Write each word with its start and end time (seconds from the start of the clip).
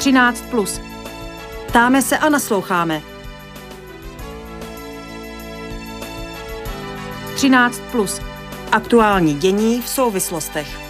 13. 0.00 0.44
Plus. 0.50 0.80
Ptáme 1.66 2.02
se 2.02 2.18
a 2.18 2.28
nasloucháme. 2.28 3.02
13. 7.34 7.80
Plus. 7.92 8.20
Aktuální 8.72 9.34
dění 9.34 9.82
v 9.82 9.88
souvislostech. 9.88 10.89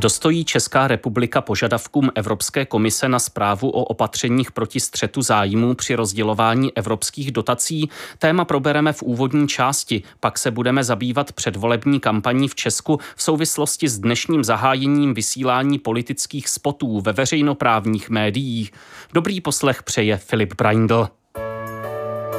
Dostojí 0.00 0.44
Česká 0.44 0.88
republika 0.88 1.40
požadavkům 1.40 2.10
Evropské 2.14 2.66
komise 2.66 3.08
na 3.08 3.18
zprávu 3.18 3.70
o 3.70 3.84
opatřeních 3.84 4.52
proti 4.52 4.80
střetu 4.80 5.22
zájmů 5.22 5.74
při 5.74 5.94
rozdělování 5.94 6.76
evropských 6.76 7.32
dotací? 7.32 7.90
Téma 8.18 8.44
probereme 8.44 8.92
v 8.92 9.02
úvodní 9.02 9.48
části, 9.48 10.02
pak 10.20 10.38
se 10.38 10.50
budeme 10.50 10.84
zabývat 10.84 11.32
předvolební 11.32 12.00
kampaní 12.00 12.48
v 12.48 12.54
Česku 12.54 13.00
v 13.16 13.22
souvislosti 13.22 13.88
s 13.88 13.98
dnešním 13.98 14.44
zahájením 14.44 15.14
vysílání 15.14 15.78
politických 15.78 16.48
spotů 16.48 17.00
ve 17.00 17.12
veřejnoprávních 17.12 18.10
médiích. 18.10 18.72
Dobrý 19.12 19.40
poslech 19.40 19.82
přeje 19.82 20.16
Filip 20.16 20.54
Braindl. 20.54 21.08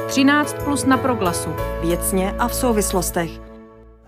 13 0.06 0.56
plus 0.64 0.84
na 0.84 0.98
proglasu. 0.98 1.50
Věcně 1.82 2.32
a 2.38 2.48
v 2.48 2.54
souvislostech. 2.54 3.51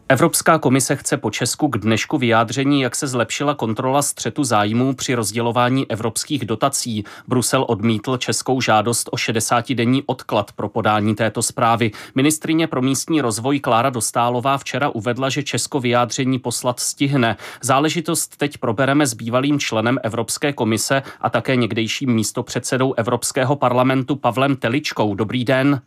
Evropská 0.09 0.59
komise 0.59 0.97
chce 0.97 1.17
po 1.17 1.31
Česku 1.31 1.69
k 1.69 1.79
dnešku 1.79 2.19
vyjádření, 2.19 2.81
jak 2.81 2.97
se 2.97 3.07
zlepšila 3.07 3.55
kontrola 3.55 4.03
střetu 4.03 4.45
zájmů 4.45 4.95
při 4.95 5.15
rozdělování 5.15 5.91
evropských 5.91 6.45
dotací. 6.47 7.05
Brusel 7.29 7.65
odmítl 7.69 8.17
českou 8.17 8.61
žádost 8.61 9.09
o 9.13 9.17
60-denní 9.17 10.03
odklad 10.07 10.53
pro 10.53 10.69
podání 10.69 11.15
této 11.15 11.43
zprávy. 11.43 11.91
Ministrině 12.15 12.67
pro 12.67 12.83
místní 12.83 13.21
rozvoj 13.21 13.61
Klára 13.61 13.91
Dostálová 13.91 14.59
včera 14.59 14.89
uvedla, 14.89 15.29
že 15.29 15.43
Česko 15.43 15.81
vyjádření 15.81 16.39
poslat 16.39 16.81
stihne. 16.81 17.37
Záležitost 17.63 18.37
teď 18.37 18.59
probereme 18.59 19.07
s 19.07 19.15
bývalým 19.15 19.59
členem 19.59 19.99
Evropské 20.03 20.53
komise 20.53 21.03
a 21.21 21.31
také 21.31 21.57
někdejším 21.57 22.15
místopředsedou 22.15 22.95
Evropského 22.95 23.57
parlamentu 23.57 24.17
Pavlem 24.17 24.57
Teličkou. 24.57 25.15
Dobrý 25.15 25.45
den. 25.45 25.81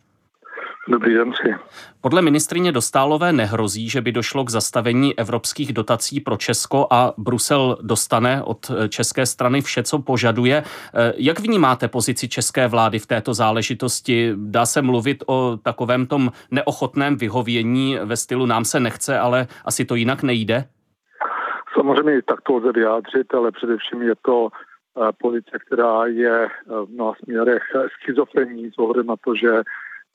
Dobrý 0.90 1.14
den 1.14 1.34
si. 1.34 1.56
Podle 2.02 2.22
ministrině 2.22 2.72
Dostálové 2.72 3.34
nehrozí, 3.34 3.90
že 3.90 4.02
by 4.02 4.12
došlo 4.12 4.44
k 4.44 4.50
zastavení 4.50 5.20
evropských 5.20 5.74
dotací 5.74 6.20
pro 6.20 6.38
Česko 6.38 6.88
a 6.92 7.14
Brusel 7.18 7.78
dostane 7.82 8.44
od 8.44 8.72
české 8.90 9.26
strany 9.26 9.62
vše, 9.62 9.84
co 9.84 10.00
požaduje. 10.00 10.64
Jak 11.18 11.40
vnímáte 11.40 11.88
pozici 11.88 12.30
české 12.30 12.68
vlády 12.68 13.00
v 13.00 13.06
této 13.06 13.34
záležitosti? 13.34 14.34
Dá 14.36 14.66
se 14.66 14.82
mluvit 14.82 15.24
o 15.28 15.58
takovém 15.64 16.08
tom 16.08 16.32
neochotném 16.52 17.18
vyhovění 17.18 17.98
ve 18.04 18.18
stylu 18.18 18.46
nám 18.46 18.66
se 18.66 18.80
nechce, 18.80 19.20
ale 19.20 19.48
asi 19.66 19.86
to 19.86 19.96
jinak 19.96 20.24
nejde? 20.24 20.64
Samozřejmě 21.74 22.22
tak 22.22 22.42
to 22.42 22.54
lze 22.54 22.72
vyjádřit, 22.72 23.34
ale 23.34 23.52
především 23.52 24.02
je 24.02 24.16
to 24.26 24.50
eh, 24.50 25.12
pozice, 25.22 25.58
která 25.66 26.06
je 26.06 26.46
eh, 26.46 26.50
v 26.86 26.90
mnoha 26.90 27.14
směrech 27.24 27.64
schizofrenní 28.02 28.72
s 28.72 28.78
ohledem 28.78 29.06
na 29.06 29.16
to, 29.26 29.36
že 29.36 29.50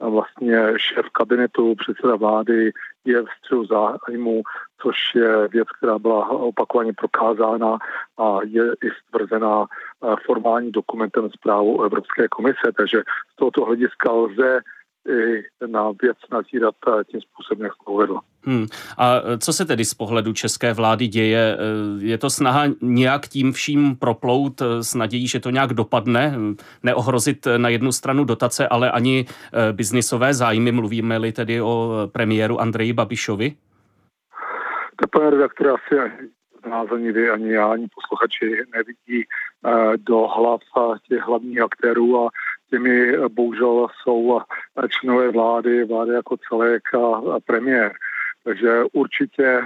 vlastně 0.09 0.59
šéf 0.77 1.07
kabinetu, 1.13 1.75
předseda 1.75 2.17
vlády 2.17 2.73
je 3.05 3.23
v 3.23 3.27
středu 3.39 3.65
zájmu, 3.65 4.43
což 4.83 4.97
je 5.15 5.49
věc, 5.49 5.69
která 5.79 5.99
byla 5.99 6.29
opakovaně 6.29 6.93
prokázána 6.93 7.79
a 8.19 8.39
je 8.45 8.65
i 8.65 8.89
stvrzená 9.07 9.65
eh, 9.67 10.15
formální 10.27 10.73
dokumentem 10.73 11.31
zprávu 11.31 11.83
Evropské 11.83 12.29
komise. 12.29 12.73
Takže 12.77 13.03
z 13.33 13.37
tohoto 13.37 13.65
hlediska 13.65 14.13
lze 14.13 14.61
i 15.09 15.43
na 15.67 15.91
věc 16.03 16.17
nazírat 16.33 16.75
tím 17.11 17.21
způsobem, 17.21 17.65
jak 17.65 17.73
to 17.85 17.93
uvedl. 17.93 18.19
Hmm. 18.45 18.67
A 18.99 19.21
co 19.39 19.53
se 19.53 19.65
tedy 19.65 19.85
z 19.85 19.95
pohledu 19.95 20.33
české 20.33 20.73
vlády 20.73 21.09
děje? 21.09 21.57
Eh, 21.59 22.05
je 22.05 22.19
to 22.19 22.31
snaha 22.31 22.65
nějak 22.81 23.29
tím 23.29 23.53
vším 23.53 23.97
proplout 23.97 24.63
eh, 24.63 24.83
s 24.83 24.95
nadějí, 24.95 25.29
že 25.29 25.41
to 25.41 25.51
nějak 25.51 25.73
dopadne? 25.73 26.35
Neohrozit 26.83 27.47
na 27.57 27.69
jednu 27.69 27.93
stranu 27.93 28.25
dotace, 28.25 28.69
ale 28.69 28.91
ani 28.91 29.27
biznisové 29.73 30.35
zájmy? 30.35 30.73
Mluvíme-li 30.73 31.33
tedy 31.33 31.61
o 31.61 31.91
premiéru 32.13 32.61
Andreji 32.61 32.93
Babišovi? 32.93 33.57
To 34.97 35.09
pane 35.09 35.31
redaktore, 35.31 35.71
asi 35.71 36.13
nás 36.69 36.91
ani 36.93 37.13
vy, 37.13 37.31
ani 37.31 37.53
já, 37.53 37.73
ani 37.73 37.89
posluchači 37.95 38.65
nevidí 38.75 39.25
do 39.97 40.27
hlav 40.27 40.61
těch 41.09 41.21
hlavních 41.21 41.61
aktérů 41.61 42.27
a 42.27 42.31
těmi 42.73 43.13
bohužel 43.29 43.87
jsou 44.03 44.41
členové 44.89 45.31
vlády, 45.31 45.85
vlády 45.85 46.13
jako 46.13 46.37
celek 46.49 46.83
a, 46.95 47.07
a 47.35 47.41
premiér. 47.47 47.93
Takže 48.45 48.83
určitě 48.93 49.61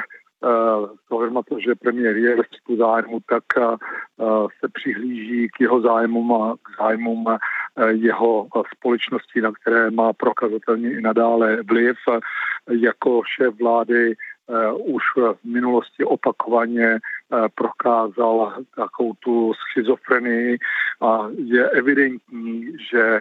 uh, 1.11 1.33
na 1.33 1.43
to, 1.43 1.57
že 1.61 1.75
premiér 1.75 2.17
je 2.17 2.37
ve 2.37 2.45
střetu 2.45 2.77
zájmu, 2.77 3.19
tak 3.29 3.45
uh, 3.59 4.49
se 4.61 4.67
přihlíží 4.73 5.49
k 5.49 5.61
jeho 5.61 5.81
zájmům 5.81 6.33
a 6.33 6.55
k 6.63 6.83
zájmům 6.83 7.27
uh, 7.27 7.37
jeho 7.91 8.47
společnosti, 8.77 9.41
na 9.41 9.53
které 9.53 9.91
má 9.91 10.13
prokazatelně 10.13 10.91
i 10.93 11.01
nadále 11.01 11.63
vliv. 11.63 11.97
Jako 12.71 13.23
šéf 13.37 13.55
vlády 13.55 14.15
už 14.79 15.03
v 15.17 15.45
minulosti 15.45 16.05
opakovaně 16.05 16.99
prokázal 17.55 18.55
takovou 18.77 19.13
tu 19.21 19.53
schizofrenii 19.55 20.59
a 21.03 21.29
je 21.37 21.71
evidentní, 21.71 22.73
že 22.91 23.21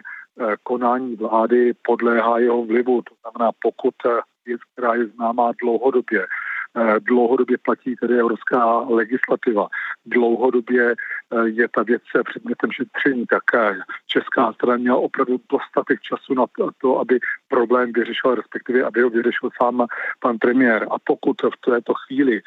konání 0.62 1.16
vlády 1.16 1.74
podléhá 1.82 2.38
jeho 2.38 2.64
vlivu. 2.64 3.02
To 3.02 3.14
znamená, 3.20 3.52
pokud 3.62 3.94
věc, 4.46 4.60
která 4.72 4.94
je 4.94 5.06
známá 5.06 5.52
dlouhodobě, 5.62 6.26
dlouhodobě 7.00 7.56
platí 7.62 7.96
tedy 7.96 8.18
evropská 8.18 8.78
legislativa. 8.80 9.68
Dlouhodobě 10.06 10.94
je 11.44 11.68
ta 11.68 11.82
věc 11.82 12.02
předmětem 12.28 12.70
šetření, 12.72 13.26
tak 13.26 13.42
česká 14.06 14.52
strana 14.52 14.76
měla 14.76 14.96
opravdu 14.96 15.36
dostatek 15.52 16.00
času 16.00 16.34
na 16.34 16.44
to, 16.80 16.98
aby 16.98 17.18
problém 17.48 17.92
vyřešil, 17.92 18.34
respektive 18.34 18.82
aby 18.82 19.02
ho 19.02 19.10
vyřešil 19.10 19.50
sám 19.62 19.86
pan 20.20 20.38
premiér. 20.38 20.86
A 20.90 20.96
pokud 21.04 21.36
v 21.42 21.70
této 21.70 21.94
chvíli 21.94 22.40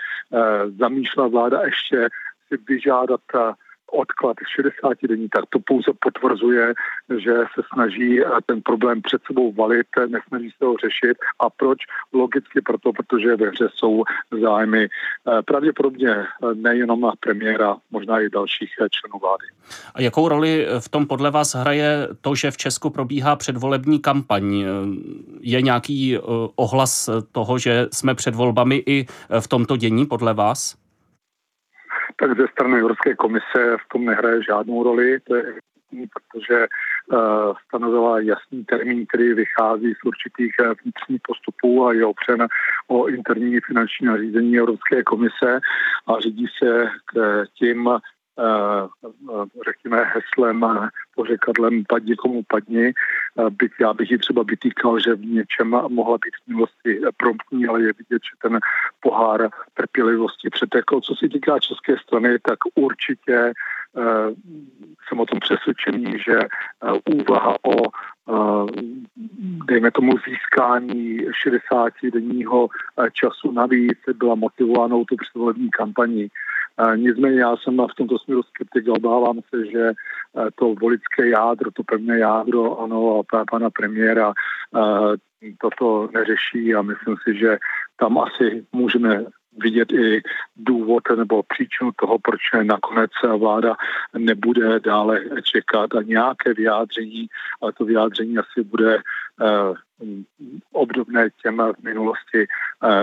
zamýšlela 0.80 1.28
vláda 1.28 1.62
ještě 1.62 2.10
si 2.48 2.58
vyžádat 2.68 3.22
odklad 3.92 4.38
60 4.56 4.98
dní, 5.04 5.30
tak 5.30 5.46
to 5.50 5.60
pouze 5.60 5.92
potvrzuje, 6.00 6.74
že 7.18 7.34
se 7.56 7.62
snaží 7.74 8.22
eh, 8.22 8.26
ten 8.46 8.62
problém 8.62 9.02
před 9.02 9.22
sebou 9.28 9.54
valit, 9.54 9.88
nesnaží 10.08 10.50
se 10.58 10.66
ho 10.66 10.76
řešit. 10.78 11.18
A 11.40 11.50
proč? 11.50 11.78
Logicky 12.14 12.62
proto, 12.62 12.94
protože 12.94 13.36
ve 13.36 13.50
hře 13.50 13.70
jsou 13.76 14.04
zájmy 14.42 14.84
eh, 14.84 15.42
pravděpodobně 15.42 16.10
eh, 16.10 16.26
nejenom 16.54 17.02
na 17.02 17.14
premiéra, 17.20 17.78
možná 17.92 18.20
i 18.20 18.30
dalších 18.30 18.70
členů 18.70 19.20
vlády. 19.22 19.46
A 19.96 20.02
jakou 20.02 20.30
roli 20.30 20.68
v 20.80 20.90
tom 20.90 21.06
podle 21.06 21.32
vás 21.32 21.56
hraje 21.56 22.08
to, 22.22 22.36
že 22.36 22.52
v 22.52 22.58
Česku 22.58 22.90
probíhá 22.90 23.36
předvolební 23.36 24.00
kampaň? 24.00 24.66
Je 25.42 25.62
nějaký 25.62 26.18
ohlas 26.56 27.10
toho, 27.32 27.58
že 27.58 27.88
jsme 27.94 28.16
před 28.16 28.36
volbami 28.36 28.84
i 28.86 29.06
v 29.40 29.48
tomto 29.48 29.78
dění 29.78 30.06
podle 30.06 30.34
vás? 30.34 30.76
Tak 32.20 32.38
ze 32.38 32.48
strany 32.48 32.80
Evropské 32.80 33.16
komise 33.16 33.78
v 33.86 33.94
tom 33.94 34.06
nehraje 34.06 34.44
žádnou 34.44 34.84
roli, 34.84 35.20
to 35.20 35.36
je 35.36 35.44
protože 35.92 36.68
uh, 36.68 37.20
stanovila 37.68 38.20
jasný 38.20 38.66
termín, 38.66 39.06
který 39.06 39.34
vychází 39.34 39.94
z 39.94 40.06
určitých 40.06 40.54
uh, 40.60 40.74
vnitřních 40.84 41.22
postupů 41.28 41.86
a 41.86 41.94
je 41.94 42.06
opřen 42.06 42.48
o 42.88 43.08
interní 43.08 43.60
finanční 43.60 44.08
nařízení 44.08 44.58
Evropské 44.58 45.04
komise 45.04 45.60
a 46.08 46.20
řídí 46.20 46.46
se 46.64 46.90
k 47.06 47.44
tím 47.60 47.90
Eh, 48.40 48.88
řekněme, 49.66 50.04
heslem, 50.04 50.66
pořekadlem 51.20 51.84
padni 51.88 52.16
komu 52.16 52.44
padni. 52.48 52.86
Eh, 52.88 53.50
byť 53.50 53.72
já 53.80 53.94
bych 53.94 54.12
ji 54.12 54.18
třeba 54.18 54.42
vytýkal, 54.44 55.00
že 55.00 55.16
v 55.16 55.26
něčem 55.26 55.68
mohla 55.68 56.18
být 56.24 56.36
v 56.36 56.48
minulosti 56.48 56.92
promptní, 57.18 57.68
ale 57.68 57.82
je 57.82 57.92
vidět, 58.02 58.22
že 58.24 58.36
ten 58.42 58.60
pohár 59.00 59.50
trpělivosti 59.74 60.50
přetekl. 60.50 61.02
Co 61.02 61.16
se 61.16 61.30
týká 61.30 61.60
české 61.60 61.98
strany, 61.98 62.40
tak 62.40 62.60
určitě 62.76 63.38
eh, 63.52 64.28
jsem 65.08 65.20
o 65.20 65.26
tom 65.26 65.40
přesvědčený, 65.40 66.06
že 66.26 66.38
úvaha 67.16 67.54
o 67.66 67.76
dejme 69.68 69.92
tomu 69.92 70.12
získání 70.28 71.20
60 71.44 71.94
denního 72.14 72.70
času 73.14 73.52
navíc 73.52 73.98
byla 74.16 74.36
motivovánou 74.36 75.06
tu 75.06 75.16
předvolební 75.16 75.70
kampaní. 75.70 76.28
Nicméně 76.96 77.40
já 77.40 77.58
jsem 77.58 77.78
v 77.78 77.96
tomto 77.96 78.20
směru 78.20 78.44
skeptik 78.44 78.90
a 78.90 78.94
obávám 78.94 79.40
se, 79.50 79.66
že 79.66 79.82
e, 79.82 79.94
to 80.56 80.76
volické 80.82 81.30
jádro, 81.30 81.72
to 81.72 81.84
pevné 81.84 82.20
jádro, 82.20 82.80
ano, 82.80 83.20
a 83.20 83.44
pana 83.52 83.70
premiéra 83.70 84.34
toto 85.62 86.10
neřeší 86.14 86.76
a 86.76 86.82
myslím 86.82 87.16
si, 87.24 87.38
že 87.38 87.58
tam 87.98 88.18
asi 88.18 88.66
můžeme 88.72 89.26
vidět 89.58 89.92
i 89.92 90.22
důvod 90.60 91.04
nebo 91.18 91.44
příčinu 91.44 91.92
toho, 91.96 92.20
proč 92.20 92.42
nakonec 92.64 93.12
vláda 93.38 93.76
nebude 94.18 94.80
dále 94.80 95.22
čekat 95.44 95.96
a 95.96 96.02
nějaké 96.02 96.54
vyjádření, 96.54 97.28
ale 97.62 97.74
to 97.74 97.86
vyjádření 97.86 98.38
asi 98.38 98.64
bude 98.64 99.02
obdobné 100.72 101.30
těm 101.42 101.58
v 101.80 101.84
minulosti 101.84 102.48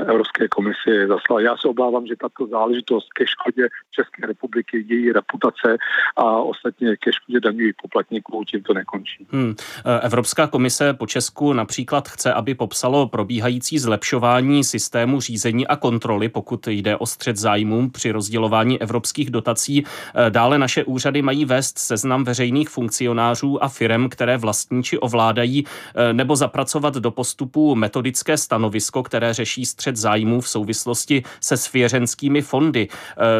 Evropské 0.06 0.48
komisi 0.48 1.06
zaslala. 1.08 1.40
Já 1.40 1.56
se 1.56 1.68
obávám, 1.68 2.06
že 2.06 2.16
tato 2.16 2.46
záležitost 2.46 3.12
ke 3.12 3.26
škodě 3.26 3.68
České 3.90 4.26
republiky, 4.26 4.84
její 4.88 5.12
reputace 5.12 5.76
a 6.16 6.24
ostatně 6.24 6.96
ke 6.96 7.12
škodě 7.12 7.40
daňových 7.40 7.74
poplatníků 7.82 8.44
tím 8.44 8.62
to 8.62 8.74
nekončí. 8.74 9.26
Hmm. 9.30 9.54
Evropská 10.02 10.46
komise 10.46 10.94
po 10.94 11.06
Česku 11.06 11.52
například 11.52 12.08
chce, 12.08 12.32
aby 12.32 12.54
popsalo 12.54 13.08
probíhající 13.08 13.78
zlepšování 13.78 14.64
systému 14.64 15.20
řízení 15.20 15.66
a 15.66 15.76
kontroly, 15.76 16.28
pokud 16.28 16.66
jde 16.66 16.96
o 16.96 17.06
střed 17.06 17.36
zájmů 17.46 17.90
při 17.90 18.10
rozdělování 18.10 18.82
evropských 18.82 19.30
dotací. 19.30 19.84
Dále 20.28 20.58
naše 20.58 20.84
úřady 20.84 21.22
mají 21.22 21.44
vést 21.44 21.78
seznam 21.78 22.24
veřejných 22.24 22.68
funkcionářů 22.68 23.64
a 23.64 23.68
firem, 23.68 24.08
které 24.08 24.36
vlastní 24.36 24.82
či 24.82 24.98
ovládají, 24.98 25.64
nebo 26.12 26.36
zapracovat 26.36 26.94
do 26.94 27.10
postupu 27.10 27.74
metodické 27.74 28.36
stanovisko, 28.36 29.02
které 29.02 29.34
řeší 29.34 29.66
střed 29.66 29.96
zájmů 29.96 30.40
v 30.40 30.48
souvislosti 30.48 31.22
se 31.40 31.56
svěřenskými 31.56 32.42
fondy. 32.42 32.88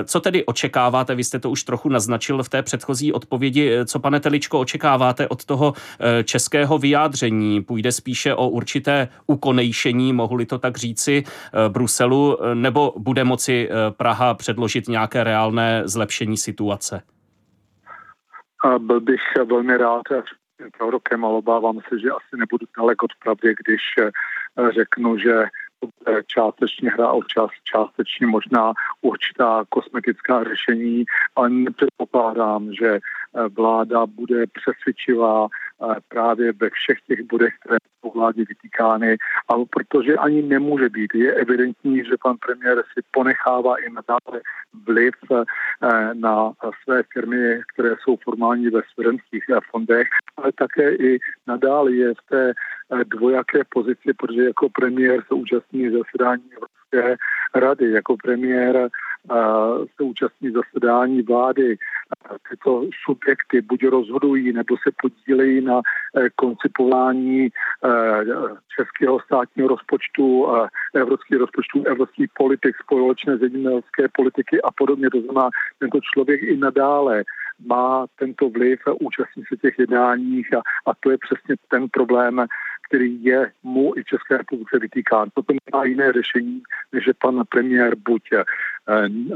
Co 0.04 0.20
tedy 0.20 0.44
očekáváte? 0.44 1.14
Vy 1.14 1.24
jste 1.24 1.38
to 1.38 1.50
už 1.50 1.64
trochu 1.64 1.88
naznačil 1.88 2.42
v 2.42 2.48
té 2.48 2.62
předchozí 2.62 3.12
odpovědi. 3.12 3.72
Co, 3.84 3.98
pane 3.98 4.20
Teličko, 4.20 4.60
očekáváte 4.60 5.28
od 5.28 5.44
toho 5.44 5.74
českého 6.24 6.78
vyjádření? 6.78 7.62
Půjde 7.62 7.92
spíše 7.92 8.34
o 8.34 8.48
určité 8.48 9.08
ukonejšení, 9.26 10.12
mohu-li 10.12 10.46
to 10.46 10.58
tak 10.58 10.76
říci, 10.76 11.24
Bruselu, 11.68 12.38
nebo 12.54 12.94
bude 12.98 13.24
moci 13.24 13.68
Praha 13.96 14.34
předložit 14.34 14.88
nějaké 14.88 15.24
reálné 15.24 15.82
zlepšení 15.84 16.36
situace? 16.36 17.02
Byl 18.78 19.00
bych 19.00 19.20
velmi 19.44 19.76
rád, 19.76 20.02
prorokem, 20.78 21.24
ale 21.24 21.34
obávám 21.34 21.80
se, 21.88 21.98
že 21.98 22.10
asi 22.10 22.36
nebudu 22.36 22.66
daleko 22.76 23.04
od 23.04 23.10
pravdy, 23.24 23.54
když 23.64 23.80
eh, 23.98 24.10
řeknu, 24.72 25.18
že 25.18 25.44
částečně 26.26 26.90
hra 26.90 27.12
o 27.12 27.22
čas, 27.22 27.50
částečně 27.72 28.26
možná 28.26 28.72
určitá 29.00 29.64
kosmetická 29.68 30.44
řešení, 30.44 31.04
ale 31.36 31.50
nepředpokládám, 31.50 32.72
že 32.72 32.88
eh, 32.94 33.00
vláda 33.48 34.06
bude 34.06 34.44
přesvědčivá 34.46 35.46
eh, 35.46 35.75
právě 36.08 36.52
ve 36.52 36.70
všech 36.70 36.98
těch 37.06 37.22
bodech, 37.22 37.54
které 37.60 37.76
jsou 38.00 38.10
vládě 38.10 38.44
vytýkány, 38.48 39.16
ale 39.48 39.64
protože 39.70 40.16
ani 40.16 40.42
nemůže 40.42 40.88
být. 40.88 41.14
Je 41.14 41.34
evidentní, 41.34 42.04
že 42.04 42.16
pan 42.22 42.36
premiér 42.46 42.82
si 42.92 43.00
ponechává 43.10 43.76
i 43.76 43.90
nadále 43.90 44.40
vliv 44.86 45.14
na 46.12 46.52
své 46.84 47.02
firmy, 47.12 47.60
které 47.74 47.94
jsou 48.00 48.16
formální 48.24 48.68
ve 48.68 48.80
svěřenských 48.94 49.44
fondech 49.70 50.08
ale 50.36 50.52
také 50.52 50.94
i 50.94 51.18
nadále 51.46 51.92
je 51.92 52.14
v 52.14 52.28
té 52.28 52.50
eh, 52.50 53.04
dvojaké 53.04 53.60
pozici, 53.68 54.14
protože 54.16 54.42
jako 54.44 54.68
premiér 54.68 55.22
se 55.28 55.34
účastní 55.34 55.90
zasedání 55.90 56.42
Evropské 56.52 57.16
rady, 57.54 57.90
jako 57.90 58.16
premiér 58.16 58.76
eh, 58.76 58.88
se 59.96 60.02
účastní 60.02 60.50
zasedání 60.50 61.22
vlády. 61.22 61.76
Tyto 62.50 62.82
subjekty 63.04 63.60
buď 63.60 63.84
rozhodují, 63.84 64.52
nebo 64.52 64.76
se 64.76 64.90
podílejí 65.02 65.60
na 65.60 65.80
eh, 65.80 66.28
koncipování 66.34 67.48
českého 68.76 69.20
státního 69.20 69.68
rozpočtu, 69.68 70.46
evropských 70.94 71.38
rozpočtů, 71.38 71.84
evropských 71.84 72.30
politik, 72.38 72.76
společné 72.82 73.36
zemědělské 73.36 74.08
politiky 74.16 74.62
a 74.62 74.70
podobně. 74.70 75.10
To 75.10 75.20
znamená, 75.20 75.50
tento 75.78 75.98
člověk 76.12 76.42
i 76.42 76.56
nadále 76.56 77.24
má 77.66 78.06
tento 78.18 78.50
vliv 78.50 78.80
a 78.86 78.92
účastní 79.00 79.42
se 79.48 79.56
těch 79.56 79.78
jednáních 79.78 80.54
a, 80.54 80.62
a 80.86 80.94
to 81.00 81.10
je 81.10 81.18
přesně 81.18 81.56
ten 81.68 81.88
problém, 81.88 82.46
který 82.88 83.24
je 83.24 83.52
mu 83.62 83.92
i 83.96 84.04
České 84.04 84.36
republice 84.36 84.78
vytýkán. 84.78 85.28
Toto 85.34 85.52
má 85.74 85.84
jiné 85.84 86.12
řešení, 86.12 86.62
než 86.92 87.04
že 87.04 87.12
pan 87.22 87.42
premiér 87.48 87.96
buď 87.96 88.22
eh, 88.32 88.44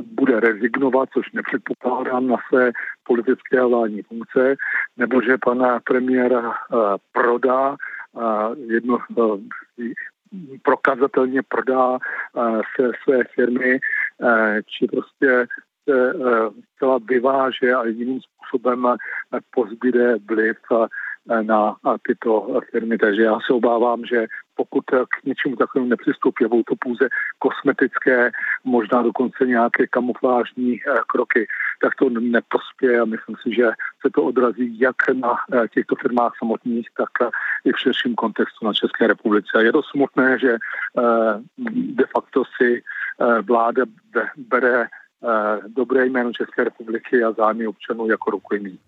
bude 0.02 0.40
rezignovat, 0.40 1.08
což 1.12 1.32
nepředpokládám 1.32 2.26
na 2.26 2.36
své 2.48 2.72
politické 3.02 3.60
a 3.60 3.66
vládní 3.66 4.02
funkce, 4.02 4.56
nebo 4.96 5.22
že 5.22 5.38
pan 5.44 5.80
premiér 5.84 6.32
eh, 6.32 6.76
prodá 7.12 7.76
eh, 7.76 8.56
jedno 8.56 8.98
prokazatelně 10.62 11.42
prodá 11.42 11.98
se 12.76 12.90
své 13.04 13.24
firmy, 13.34 13.80
či 14.66 14.86
prostě 14.86 15.46
se 15.88 16.12
zcela 16.74 16.98
vyváže 17.08 17.74
a 17.74 17.84
jiným 17.84 18.20
způsobem 18.20 18.96
pozbyde 19.50 20.16
vliv 20.28 20.56
na 21.42 21.76
tyto 22.06 22.60
firmy. 22.70 22.98
Takže 22.98 23.22
já 23.22 23.38
se 23.46 23.52
obávám, 23.52 24.04
že 24.04 24.26
pokud 24.56 24.84
k 24.84 25.24
něčemu 25.24 25.56
takovému 25.56 25.88
nepřistoupí, 25.88 26.44
budou 26.44 26.62
to 26.62 26.74
pouze 26.76 27.08
kosmetické, 27.38 28.30
možná 28.64 29.02
dokonce 29.02 29.46
nějaké 29.46 29.86
kamuflážní 29.86 30.76
eh, 30.76 31.00
kroky, 31.06 31.46
tak 31.82 31.94
to 31.94 32.10
neprospěje 32.10 33.00
a 33.00 33.04
myslím 33.04 33.36
si, 33.42 33.54
že 33.54 33.66
se 34.02 34.08
to 34.14 34.24
odrazí 34.24 34.80
jak 34.80 34.96
na 35.14 35.32
eh, 35.32 35.68
těchto 35.68 35.96
firmách 35.96 36.32
samotných, 36.38 36.88
tak 36.96 37.08
eh, 37.22 37.30
i 37.64 37.72
v 37.72 37.80
širším 37.80 38.14
kontextu 38.14 38.66
na 38.66 38.72
České 38.72 39.06
republice. 39.06 39.64
Je 39.64 39.72
to 39.72 39.82
smutné, 39.82 40.38
že 40.38 40.56
de 41.96 42.06
facto 42.06 42.42
si 42.56 42.82
vláda 43.42 43.84
bere 44.36 44.88
dobré 45.66 46.06
jméno 46.06 46.32
České 46.32 46.64
republiky 46.64 47.24
a 47.24 47.32
zájmy 47.32 47.66
občanů 47.66 48.10
jako 48.10 48.30
rukojmí. 48.30 48.78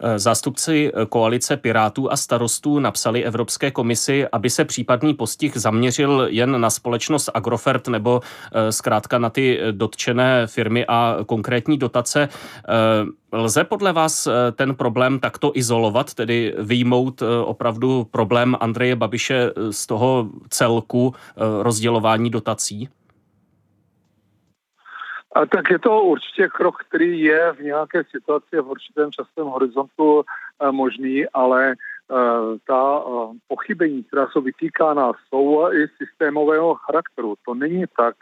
Eh, 0.00 0.18
zástupci 0.18 0.92
koalice 1.08 1.56
Pirátů 1.56 2.12
a 2.12 2.16
starostů 2.16 2.78
napsali 2.78 3.24
Evropské 3.24 3.70
komisi, 3.70 4.26
aby 4.32 4.50
se 4.50 4.64
případný 4.64 5.14
postih 5.14 5.56
zaměřil 5.56 6.26
jen 6.30 6.60
na 6.60 6.70
společnost 6.70 7.30
Agrofert 7.34 7.88
nebo 7.88 8.20
eh, 8.52 8.72
zkrátka 8.72 9.18
na 9.18 9.30
ty 9.30 9.60
dotčené 9.70 10.46
firmy 10.46 10.86
a 10.88 11.16
konkrétní 11.26 11.78
dotace. 11.78 12.28
Lze 13.32 13.64
podle 13.64 13.92
vás 13.92 14.28
ten 14.52 14.74
problém 14.74 15.18
takto 15.18 15.52
izolovat, 15.54 16.14
tedy 16.14 16.54
vyjmout 16.58 17.22
opravdu 17.44 18.06
problém 18.10 18.56
Andreje 18.60 18.96
Babiše 18.96 19.50
z 19.70 19.86
toho 19.86 20.28
celku 20.48 21.14
rozdělování 21.62 22.30
dotací? 22.30 22.88
A 25.34 25.46
tak 25.46 25.70
je 25.70 25.78
to 25.78 26.02
určitě 26.02 26.48
krok, 26.48 26.76
který 26.88 27.20
je 27.20 27.52
v 27.52 27.60
nějaké 27.60 28.04
situaci 28.10 28.56
v 28.60 28.68
určitém 28.68 29.12
časovém 29.12 29.52
horizontu 29.52 30.22
eh, 30.22 30.72
možný, 30.72 31.26
ale 31.28 31.72
eh, 31.72 32.14
ta 32.66 33.02
eh, 33.06 33.38
pochybení, 33.48 34.02
která 34.02 34.26
jsou 34.26 34.40
vytýkána, 34.40 35.12
jsou 35.28 35.72
i 35.72 35.88
systémového 35.98 36.74
charakteru. 36.74 37.34
To 37.46 37.54
není 37.54 37.84
tak, 37.96 38.14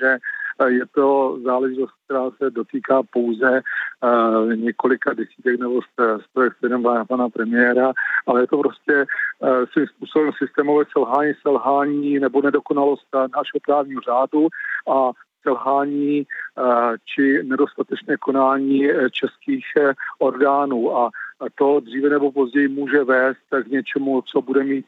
že 0.00 0.18
je 0.66 0.86
to 0.94 1.38
záležitost, 1.44 1.90
která 2.04 2.30
se 2.30 2.50
dotýká 2.50 3.02
pouze 3.12 3.62
několika 4.54 5.12
desítek 5.12 5.60
nebo 5.60 5.80
stovek 6.30 6.52
firm 6.60 6.82
pana 7.08 7.28
premiéra, 7.28 7.92
ale 8.26 8.40
je 8.40 8.46
to 8.46 8.58
prostě 8.58 9.04
svým 9.72 9.86
způsobem 9.86 10.30
systémové 10.38 10.84
selhání, 10.92 11.32
selhání 11.42 12.18
nebo 12.18 12.42
nedokonalost 12.42 13.06
našeho 13.14 13.60
právního 13.66 14.00
řádu 14.00 14.48
a 14.90 15.10
selhání 15.42 16.22
eh, 16.22 16.62
či 17.04 17.42
nedostatečné 17.42 18.16
konání 18.16 18.90
eh, 18.90 19.10
českých 19.10 19.66
eh, 19.76 19.92
orgánů 20.18 20.96
a 20.96 21.10
to 21.54 21.80
dříve 21.80 22.08
nebo 22.08 22.32
později 22.32 22.68
může 22.68 23.04
vést 23.04 23.46
k 23.64 23.66
něčemu, 23.66 24.22
co 24.22 24.42
bude 24.42 24.64
mít, 24.64 24.86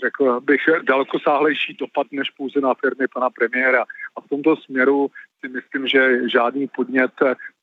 řekl 0.00 0.40
bych, 0.40 0.60
dalekosáhlejší 0.82 1.74
dopad 1.74 2.06
než 2.12 2.30
pouze 2.30 2.60
na 2.60 2.74
firmy 2.74 3.06
pana 3.14 3.30
premiéra. 3.30 3.84
A 4.16 4.20
v 4.20 4.28
tomto 4.28 4.56
směru 4.56 5.10
si 5.40 5.48
myslím, 5.48 5.86
že 5.86 6.28
žádný 6.28 6.68
podnět 6.76 7.12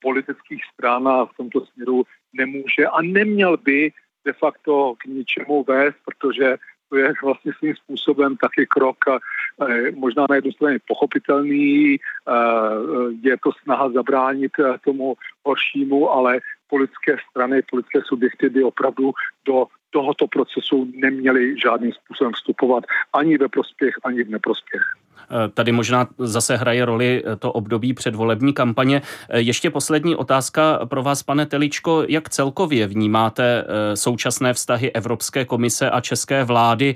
politických 0.02 0.62
stran 0.74 1.04
v 1.04 1.38
tomto 1.38 1.66
směru 1.66 2.04
nemůže 2.34 2.88
a 2.88 3.02
neměl 3.02 3.58
by 3.58 3.92
de 4.26 4.34
facto 4.34 4.94
k 4.98 5.06
ničemu 5.06 5.64
vést, 5.64 5.96
protože 6.06 6.58
to 6.90 6.98
je 6.98 7.14
vlastně 7.24 7.52
svým 7.60 7.76
způsobem 7.76 8.38
taky 8.38 8.66
krok 8.68 8.98
možná 9.96 10.26
na 10.30 10.36
jednu 10.36 10.52
straně 10.52 10.80
pochopitelný, 10.88 11.98
je 13.22 13.38
to 13.44 13.52
snaha 13.64 13.90
zabránit 13.90 14.52
tomu 14.84 15.16
horšímu, 15.46 16.12
ale 16.12 16.40
politické 16.70 17.18
strany, 17.30 17.62
politické 17.62 18.02
subjekty 18.06 18.50
by 18.50 18.64
opravdu 18.64 19.12
do 19.46 19.66
tohoto 19.90 20.28
procesu 20.28 20.92
neměly 20.96 21.60
žádným 21.60 21.92
způsobem 21.92 22.34
vstupovat 22.34 22.84
ani 23.14 23.38
ve 23.38 23.48
prospěch, 23.48 23.96
ani 24.04 24.24
v 24.24 24.30
neprospěch. 24.30 24.84
Eh, 25.30 25.50
tady 25.54 25.72
možná 25.72 26.08
zase 26.18 26.58
hraje 26.58 26.86
roli 26.86 27.24
eh, 27.26 27.36
to 27.36 27.52
období 27.52 27.94
předvolební 27.94 28.54
kampaně. 28.54 29.02
Eh, 29.30 29.40
ještě 29.40 29.70
poslední 29.70 30.16
otázka 30.16 30.80
pro 30.86 31.04
vás, 31.04 31.24
pane 31.24 31.46
Teličko. 31.46 32.04
Jak 32.08 32.30
celkově 32.30 32.88
vnímáte 32.88 33.66
současné 33.94 34.54
vztahy 34.54 34.92
Evropské 34.92 35.46
komise 35.46 35.90
a 35.90 36.02
české 36.02 36.44
vlády? 36.44 36.96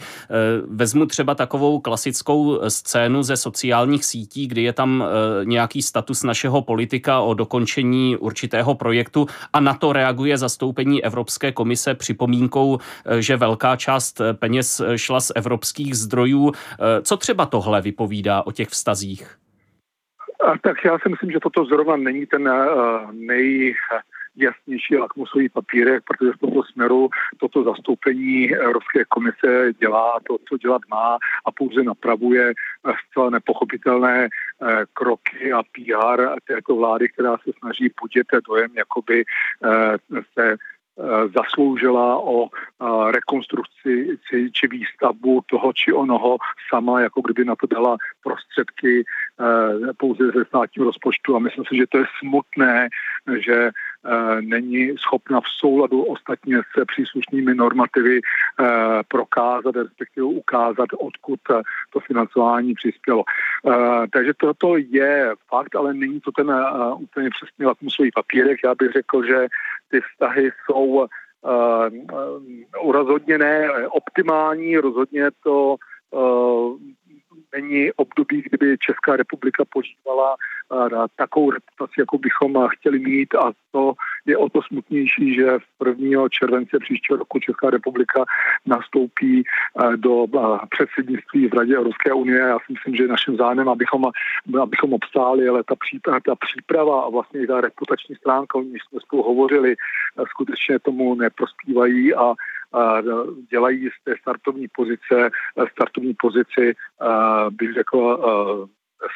Vezmu 0.68 1.06
třeba 1.06 1.36
takovou 1.36 1.80
klasickou 1.80 2.60
scénu 2.68 3.24
ze 3.24 3.38
sociálních 3.38 4.06
sítí, 4.06 4.48
kdy 4.48 4.64
je 4.64 4.74
tam 4.74 5.04
nějaký 5.44 5.82
status 5.82 6.24
našeho 6.24 6.62
politika 6.62 7.20
o 7.20 7.34
dokončení 7.34 8.18
určitého 8.18 8.76
projektu 8.76 9.28
a 9.54 9.60
na 9.60 9.74
to 9.74 9.94
reaguje 9.94 10.38
zastoupení 10.38 11.04
Evropské 11.04 11.52
komise 11.52 11.96
připomínkou, 11.96 12.80
že 13.20 13.38
velká 13.38 13.76
část 13.76 14.22
peněz 14.34 14.82
šla 14.96 15.20
z 15.20 15.32
evropských 15.36 15.98
zdrojů. 15.98 16.52
Co 17.04 17.18
třeba 17.18 17.46
tohle 17.46 17.82
vypovídá? 17.82 18.09
Povídá 18.10 18.42
o 18.46 18.52
těch 18.52 18.70
vztazích? 18.70 19.38
A, 20.46 20.58
tak 20.58 20.78
já 20.86 21.00
si 21.00 21.10
myslím, 21.10 21.32
že 21.32 21.40
toto 21.44 21.66
zrovna 21.66 21.96
není 21.96 22.26
ten 22.26 22.50
uh, 22.50 23.12
nej 23.12 23.76
jasnější 24.36 24.98
lakmusový 24.98 25.50
papírek, 25.50 26.04
protože 26.08 26.32
v 26.32 26.40
tomto 26.40 26.64
směru 26.64 27.10
toto 27.38 27.64
zastoupení 27.64 28.56
Evropské 28.56 29.06
komise 29.06 29.74
dělá 29.80 30.20
to, 30.28 30.38
co 30.50 30.58
dělat 30.58 30.82
má 30.90 31.18
a 31.46 31.52
pouze 31.52 31.84
napravuje 31.84 32.54
zcela 33.10 33.30
nepochopitelné 33.30 34.28
eh, 34.28 34.86
kroky 34.94 35.54
a 35.54 35.64
PR 35.64 36.40
této 36.48 36.76
vlády, 36.76 37.10
která 37.10 37.38
se 37.38 37.52
snaží 37.60 37.92
budit 38.02 38.28
dojem, 38.48 38.72
jakoby 38.76 39.24
eh, 39.24 39.98
se 40.34 40.44
Eh, 40.52 40.79
zasloužila 41.36 42.20
o 42.20 42.46
eh, 42.46 43.12
rekonstrukci 43.12 44.18
či 44.52 44.68
výstavbu 44.68 45.42
toho 45.46 45.74
či 45.74 45.94
onoho 45.94 46.38
sama, 46.70 47.02
jako 47.02 47.22
kdyby 47.22 47.46
na 47.46 47.56
to 47.56 47.68
dala 47.68 47.98
prostředky 48.24 49.04
eh, 49.04 49.94
pouze 49.98 50.32
ze 50.36 50.46
státního 50.46 50.86
rozpočtu. 50.86 51.36
A 51.36 51.40
myslím 51.40 51.66
si, 51.66 51.78
že 51.78 51.88
to 51.88 51.98
je 51.98 52.06
smutné, 52.20 52.90
že 53.40 53.72
není 54.42 54.98
schopna 54.98 55.42
v 55.42 55.50
souladu 55.60 56.04
ostatně 56.04 56.62
se 56.78 56.86
příslušnými 56.86 57.56
normativy 57.56 58.20
prokázat, 59.08 59.76
respektive 59.76 60.26
ukázat, 60.26 60.88
odkud 61.00 61.40
to 61.90 62.00
financování 62.00 62.74
přispělo. 62.74 63.24
Takže 64.14 64.34
toto 64.38 64.78
je 64.78 65.34
fakt, 65.48 65.76
ale 65.76 65.94
není 65.94 66.22
to 66.22 66.32
ten 66.32 66.54
úplně 67.00 67.30
přesně 67.30 67.66
lakmusový 67.66 68.12
papírek. 68.12 68.60
Já 68.64 68.76
bych 68.76 68.92
řekl, 68.92 69.26
že 69.26 69.48
ty 69.92 70.02
vztahy 70.02 70.52
jsou 70.66 71.08
rozhodně 72.92 73.38
ne 73.38 73.70
optimální, 73.88 74.78
rozhodně 74.78 75.30
to 75.44 75.76
není 77.56 77.92
období, 77.92 78.42
kdyby 78.42 78.78
Česká 78.78 79.16
republika 79.16 79.64
požívala 79.74 80.36
takovou 81.16 81.52
reputaci, 81.52 81.94
jako 82.00 82.18
bychom 82.18 82.68
chtěli 82.68 83.00
mít 83.00 83.36
a 83.36 83.52
to 83.72 83.94
je 84.26 84.38
o 84.38 84.50
to 84.50 84.62
smutnější, 84.62 85.36
že 85.36 85.60
v 85.60 85.88
1. 85.88 86.30
července 86.30 86.80
příštího 86.80 87.18
roku 87.18 87.40
Česká 87.40 87.70
republika 87.70 88.26
nastoupí 88.66 89.44
uh, 89.44 89.94
do 89.94 90.16
uh, 90.16 90.58
předsednictví 90.70 91.48
v 91.48 91.54
Radě 91.54 91.76
Evropské 91.76 92.14
unie. 92.14 92.40
Já 92.40 92.58
si 92.60 92.74
myslím, 92.74 92.96
že 92.96 93.04
je 93.04 93.08
naším 93.08 93.38
zájmem, 93.38 93.70
abychom, 93.70 94.04
abychom 94.62 94.94
obstáli, 94.94 95.48
ale 95.48 95.64
ta 95.64 95.76
příprava, 95.76 96.20
ta 96.26 96.36
příprava 96.36 97.02
a 97.02 97.10
vlastně 97.10 97.44
i 97.44 97.48
ta 97.48 97.62
reputační 97.62 98.16
stránka, 98.16 98.58
o 98.58 98.62
níž 98.62 98.82
jsme 98.90 99.00
spolu 99.00 99.24
hovořili, 99.24 99.76
skutečně 100.30 100.80
tomu 100.80 101.16
neprospívají 101.16 102.16
a 102.16 102.34
dělají 103.50 103.90
z 103.90 104.04
té 104.04 104.16
startovní 104.22 104.68
pozice, 104.76 105.30
startovní 105.72 106.14
pozici, 106.14 106.76
bych 107.50 107.74
řekl, 107.74 108.20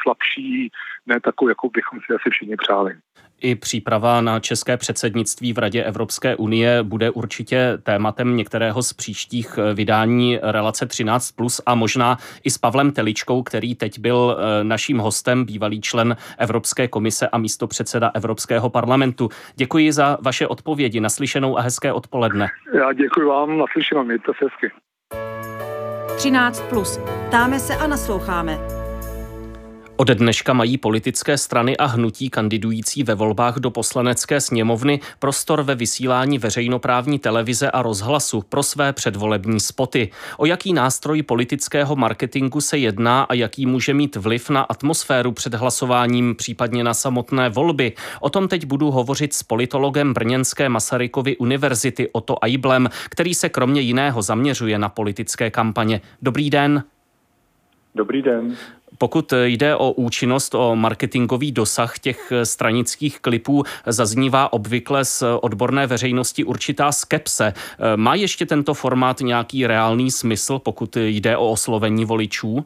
slabší, 0.03 0.71
ne 1.05 1.19
takovou, 1.19 1.49
jakou 1.49 1.69
bychom 1.69 1.99
si 1.99 2.13
asi 2.13 2.29
všichni 2.29 2.55
přáli. 2.55 2.93
I 3.41 3.55
příprava 3.55 4.21
na 4.21 4.39
české 4.39 4.77
předsednictví 4.77 5.53
v 5.53 5.57
Radě 5.57 5.83
Evropské 5.83 6.35
unie 6.35 6.83
bude 6.83 7.09
určitě 7.09 7.77
tématem 7.83 8.37
některého 8.37 8.83
z 8.83 8.93
příštích 8.93 9.57
eh, 9.57 9.73
vydání 9.73 10.39
relace 10.41 10.85
13+, 10.85 11.61
a 11.65 11.75
možná 11.75 12.17
i 12.43 12.49
s 12.49 12.57
Pavlem 12.57 12.91
Teličkou, 12.91 13.43
který 13.43 13.75
teď 13.75 13.99
byl 13.99 14.37
eh, 14.39 14.63
naším 14.63 14.97
hostem, 14.97 15.45
bývalý 15.45 15.81
člen 15.81 16.15
Evropské 16.37 16.87
komise 16.87 17.27
a 17.27 17.37
místo 17.37 17.67
předseda 17.67 18.11
Evropského 18.13 18.69
parlamentu. 18.69 19.29
Děkuji 19.55 19.91
za 19.91 20.17
vaše 20.21 20.47
odpovědi, 20.47 20.99
naslyšenou 20.99 21.57
a 21.57 21.61
hezké 21.61 21.93
odpoledne. 21.93 22.47
Já 22.73 22.93
děkuji 22.93 23.27
vám, 23.27 23.57
naslyšenou, 23.57 24.03
mějte 24.03 24.31
se 24.39 24.45
hezky. 24.45 24.71
13+. 26.17 26.69
Plus. 26.69 26.99
Ptáme 27.27 27.59
se 27.59 27.75
a 27.75 27.87
nasloucháme. 27.87 28.82
Od 30.03 30.09
dneška 30.09 30.53
mají 30.53 30.77
politické 30.77 31.37
strany 31.37 31.77
a 31.77 31.85
hnutí 31.85 32.29
kandidující 32.29 33.03
ve 33.03 33.15
volbách 33.15 33.55
do 33.55 33.71
poslanecké 33.71 34.41
sněmovny 34.41 34.99
prostor 35.19 35.61
ve 35.61 35.75
vysílání 35.75 36.39
veřejnoprávní 36.39 37.19
televize 37.19 37.71
a 37.71 37.81
rozhlasu 37.81 38.41
pro 38.49 38.63
své 38.63 38.93
předvolební 38.93 39.59
spoty. 39.59 40.09
O 40.37 40.45
jaký 40.45 40.73
nástroj 40.73 41.23
politického 41.23 41.95
marketingu 41.95 42.61
se 42.61 42.77
jedná 42.77 43.23
a 43.23 43.33
jaký 43.33 43.65
může 43.65 43.93
mít 43.93 44.15
vliv 44.15 44.49
na 44.49 44.61
atmosféru 44.61 45.31
před 45.31 45.53
hlasováním, 45.53 46.35
případně 46.35 46.83
na 46.83 46.93
samotné 46.93 47.49
volby. 47.49 47.93
O 48.19 48.29
tom 48.29 48.47
teď 48.47 48.65
budu 48.65 48.91
hovořit 48.91 49.33
s 49.33 49.43
politologem 49.43 50.13
Brněnské 50.13 50.69
Masarykovy 50.69 51.37
univerzity 51.37 52.09
Oto 52.11 52.43
Aiblem, 52.43 52.89
který 53.09 53.33
se 53.33 53.49
kromě 53.49 53.81
jiného 53.81 54.21
zaměřuje 54.21 54.79
na 54.79 54.89
politické 54.89 55.51
kampaně. 55.51 56.01
Dobrý 56.21 56.49
den. 56.49 56.83
Dobrý 57.95 58.21
den. 58.21 58.55
Pokud 58.97 59.33
jde 59.43 59.75
o 59.75 59.91
účinnost, 59.91 60.55
o 60.55 60.75
marketingový 60.75 61.51
dosah 61.51 61.99
těch 61.99 62.33
stranických 62.43 63.19
klipů, 63.19 63.63
zaznívá 63.85 64.53
obvykle 64.53 65.05
z 65.05 65.23
odborné 65.41 65.87
veřejnosti 65.87 66.43
určitá 66.43 66.91
skepse. 66.91 67.53
Má 67.95 68.15
ještě 68.15 68.45
tento 68.45 68.73
formát 68.73 69.19
nějaký 69.19 69.67
reálný 69.67 70.11
smysl, 70.11 70.59
pokud 70.59 70.97
jde 70.97 71.37
o 71.37 71.51
oslovení 71.51 72.05
voličů? 72.05 72.65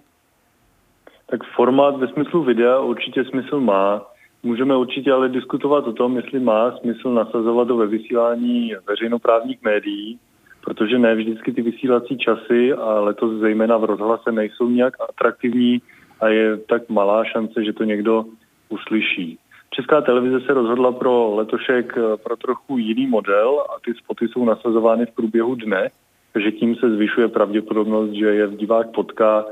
Tak 1.29 1.39
formát 1.55 1.97
ve 1.97 2.07
smyslu 2.07 2.43
videa 2.43 2.79
určitě 2.79 3.25
smysl 3.25 3.59
má. 3.59 4.01
Můžeme 4.43 4.75
určitě 4.75 5.11
ale 5.11 5.29
diskutovat 5.29 5.87
o 5.87 5.93
tom, 5.93 6.15
jestli 6.15 6.39
má 6.39 6.77
smysl 6.77 7.13
nasazovat 7.13 7.67
do 7.67 7.77
ve 7.77 7.87
vysílání 7.87 8.73
veřejnoprávních 8.87 9.61
médií, 9.61 10.19
protože 10.63 10.99
ne 10.99 11.15
vždycky 11.15 11.53
ty 11.53 11.61
vysílací 11.61 12.17
časy 12.17 12.73
a 12.73 12.99
letos 12.99 13.39
zejména 13.39 13.77
v 13.77 13.83
rozhlase 13.83 14.31
nejsou 14.31 14.69
nějak 14.69 14.93
atraktivní 15.09 15.81
a 16.19 16.27
je 16.27 16.57
tak 16.57 16.89
malá 16.89 17.23
šance, 17.23 17.63
že 17.63 17.73
to 17.73 17.83
někdo 17.83 18.25
uslyší. 18.69 19.39
Česká 19.71 20.01
televize 20.01 20.41
se 20.41 20.53
rozhodla 20.53 20.91
pro 20.91 21.35
letošek 21.35 21.97
eh, 21.97 22.17
pro 22.17 22.35
trochu 22.35 22.77
jiný 22.77 23.07
model 23.07 23.63
a 23.69 23.79
ty 23.85 23.93
spoty 23.93 24.27
jsou 24.27 24.45
nasazovány 24.45 25.05
v 25.05 25.15
průběhu 25.15 25.55
dne, 25.55 25.89
takže 26.33 26.51
tím 26.51 26.75
se 26.75 26.89
zvyšuje 26.89 27.27
pravděpodobnost, 27.27 28.11
že 28.11 28.25
je 28.25 28.47
v 28.47 28.55
divák 28.55 28.91
potká. 28.91 29.45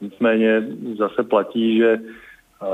Nicméně 0.00 0.66
zase 0.98 1.22
platí, 1.22 1.78
že 1.78 1.90
eh, 1.92 2.66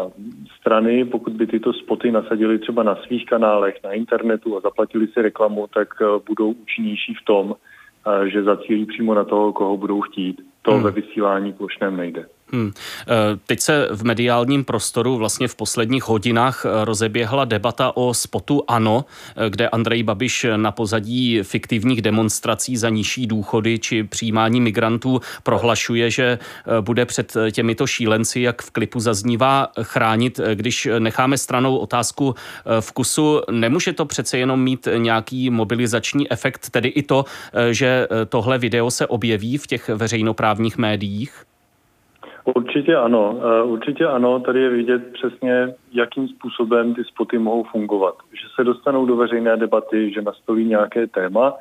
strany, 0.61 1.05
pokud 1.05 1.33
by 1.33 1.47
tyto 1.47 1.73
spoty 1.73 2.11
nasadili 2.11 2.59
třeba 2.59 2.83
na 2.83 2.97
svých 2.97 3.27
kanálech, 3.27 3.75
na 3.85 3.93
internetu 3.93 4.57
a 4.57 4.61
zaplatili 4.61 5.07
si 5.07 5.23
reklamu, 5.23 5.67
tak 5.75 5.89
eh, 6.01 6.05
budou 6.27 6.53
účinnější 6.53 7.15
v 7.15 7.25
tom, 7.25 7.55
že 8.27 8.43
zacílí 8.43 8.87
přímo 8.87 9.15
na 9.15 9.25
toho, 9.25 9.53
koho 9.53 9.77
budou 9.77 10.01
chtít. 10.01 10.41
To 10.63 10.73
hmm. 10.73 10.83
ve 10.83 10.91
vysílání 10.91 11.53
plošném 11.53 11.97
nejde. 11.97 12.27
Hmm. 12.53 12.73
Eh, 13.01 13.39
teď 13.47 13.61
se 13.61 13.89
v 13.91 14.05
mediálním 14.05 14.65
prostoru 14.65 15.17
vlastně 15.17 15.49
v 15.49 15.55
posledních 15.55 16.09
hodinách 16.09 16.65
eh, 16.67 16.85
rozeběhla 16.85 17.45
debata 17.45 17.97
o 17.97 18.15
spotu 18.15 18.63
ANO, 18.69 19.05
eh, 19.37 19.51
kde 19.51 19.69
Andrej 19.69 20.03
Babiš 20.03 20.47
na 20.57 20.73
pozadí 20.73 21.41
fiktivních 21.43 22.03
demonstrací 22.03 22.77
za 22.77 22.89
nižší 22.89 23.27
důchody 23.27 23.79
či 23.79 24.05
přijímání 24.05 24.61
migrantů 24.61 25.21
prohlašuje, 25.43 26.11
že 26.11 26.39
bude 26.81 27.07
před 27.07 27.35
těmito 27.53 27.87
šílenci, 27.87 28.41
jak 28.41 28.63
v 28.63 28.71
klipu 28.71 29.01
zaznívá, 29.01 29.69
chránit. 29.83 30.41
Když 30.55 30.89
necháme 30.99 31.39
stranou 31.39 31.77
otázku 31.77 32.35
vkusu, 32.81 33.41
nemůže 33.51 33.93
to 33.93 34.05
přece 34.05 34.39
jenom 34.39 34.63
mít 34.63 34.89
nějaký 34.97 35.51
mobilizační 35.51 36.33
efekt, 36.33 36.71
tedy 36.71 36.89
i 36.89 37.03
to, 37.03 37.25
že 37.71 38.09
tohle 38.29 38.59
video 38.59 38.91
se 38.91 39.07
objeví 39.07 39.59
v 39.59 39.67
těch 39.67 39.89
veřejnoprávních 39.89 40.79
médiích? 40.79 41.47
Určitě 42.55 42.97
ano, 42.97 43.41
eh, 43.43 43.63
určitě 43.63 44.07
ano. 44.07 44.41
Tady 44.41 44.61
je 44.61 44.71
vidět 44.71 45.13
přesně, 45.13 45.75
jakým 45.93 46.29
způsobem 46.29 46.95
ty 46.95 47.05
spoty 47.05 47.39
mohou 47.39 47.65
fungovat. 47.65 48.15
Že 48.33 48.47
se 48.57 48.65
dostanou 48.65 49.07
do 49.07 49.17
veřejné 49.17 49.57
debaty, 49.57 50.13
že 50.13 50.23
nastolí 50.23 50.65
nějaké 50.65 51.07
téma 51.07 51.55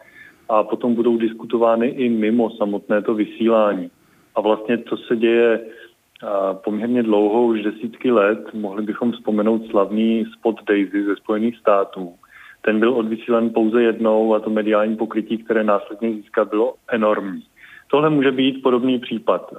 a 0.50 0.64
potom 0.64 0.96
budou 0.96 1.18
diskutovány 1.18 1.88
i 1.88 2.10
mimo 2.10 2.50
samotné 2.50 3.02
to 3.02 3.14
vysílání. 3.14 3.90
A 4.36 4.42
vlastně 4.42 4.78
to 4.78 4.98
se 4.98 5.16
děje 5.16 5.60
eh, 5.60 6.28
poměrně 6.64 7.04
dlouho, 7.04 7.46
už 7.46 7.64
desítky 7.64 8.12
let. 8.12 8.54
Mohli 8.54 8.84
bychom 8.84 9.12
vzpomenout 9.12 9.62
slavný 9.70 10.26
spot 10.40 10.56
Daisy 10.68 11.04
ze 11.04 11.16
Spojených 11.16 11.58
států. 11.58 12.14
Ten 12.62 12.80
byl 12.80 12.94
odvysílen 12.94 13.50
pouze 13.50 13.84
jednou 13.84 14.34
a 14.34 14.40
to 14.40 14.50
mediální 14.50 14.96
pokrytí, 14.96 15.38
které 15.38 15.64
následně 15.64 16.12
získal, 16.12 16.46
bylo 16.46 16.74
enormní. 16.92 17.44
Tohle 17.88 18.10
může 18.10 18.32
být 18.32 18.64
podobný 18.64 19.00
případ. 19.00 19.54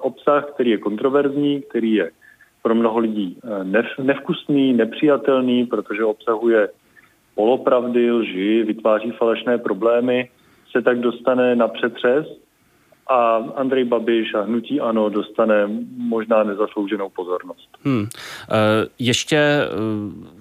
Obsah, 0.00 0.50
který 0.50 0.70
je 0.70 0.78
kontroverzní, 0.78 1.62
který 1.62 1.94
je 1.94 2.10
pro 2.62 2.74
mnoho 2.74 2.98
lidí 2.98 3.38
nevkusný, 3.98 4.72
nepřijatelný, 4.72 5.66
protože 5.66 6.04
obsahuje 6.04 6.68
polopravdy, 7.34 8.12
lži, 8.12 8.62
vytváří 8.62 9.10
falešné 9.10 9.58
problémy, 9.58 10.28
se 10.70 10.82
tak 10.82 11.00
dostane 11.00 11.56
na 11.56 11.68
přetřes 11.68 12.26
a 13.06 13.36
Andrej 13.56 13.84
Babiš 13.84 14.34
a 14.34 14.40
hnutí 14.40 14.80
ANO 14.80 15.08
dostane 15.08 15.68
možná 15.96 16.42
nezaslouženou 16.42 17.08
pozornost. 17.08 17.68
Hmm. 17.84 18.06
Ještě 18.98 19.68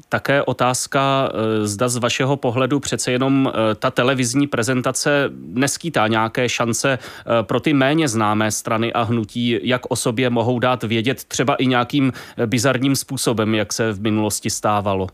také 0.10 0.44
otázka, 0.44 1.32
zda 1.62 1.90
z 1.90 1.98
vašeho 1.98 2.38
pohledu 2.38 2.80
přece 2.80 3.12
jenom 3.12 3.52
ta 3.80 3.92
televizní 3.92 4.48
prezentace 4.48 5.30
neskýtá 5.48 6.08
nějaké 6.08 6.50
šance 6.50 7.00
pro 7.42 7.60
ty 7.60 7.74
méně 7.74 8.08
známé 8.08 8.52
strany 8.52 8.94
a 8.94 9.02
hnutí, 9.02 9.60
jak 9.64 9.82
o 9.90 9.96
sobě 9.96 10.30
mohou 10.30 10.60
dát 10.60 10.84
vědět 10.84 11.24
třeba 11.24 11.56
i 11.56 11.66
nějakým 11.66 12.14
bizarním 12.46 12.96
způsobem, 12.96 13.56
jak 13.56 13.74
se 13.74 13.94
v 13.94 14.02
minulosti 14.02 14.50
stávalo. 14.50 15.08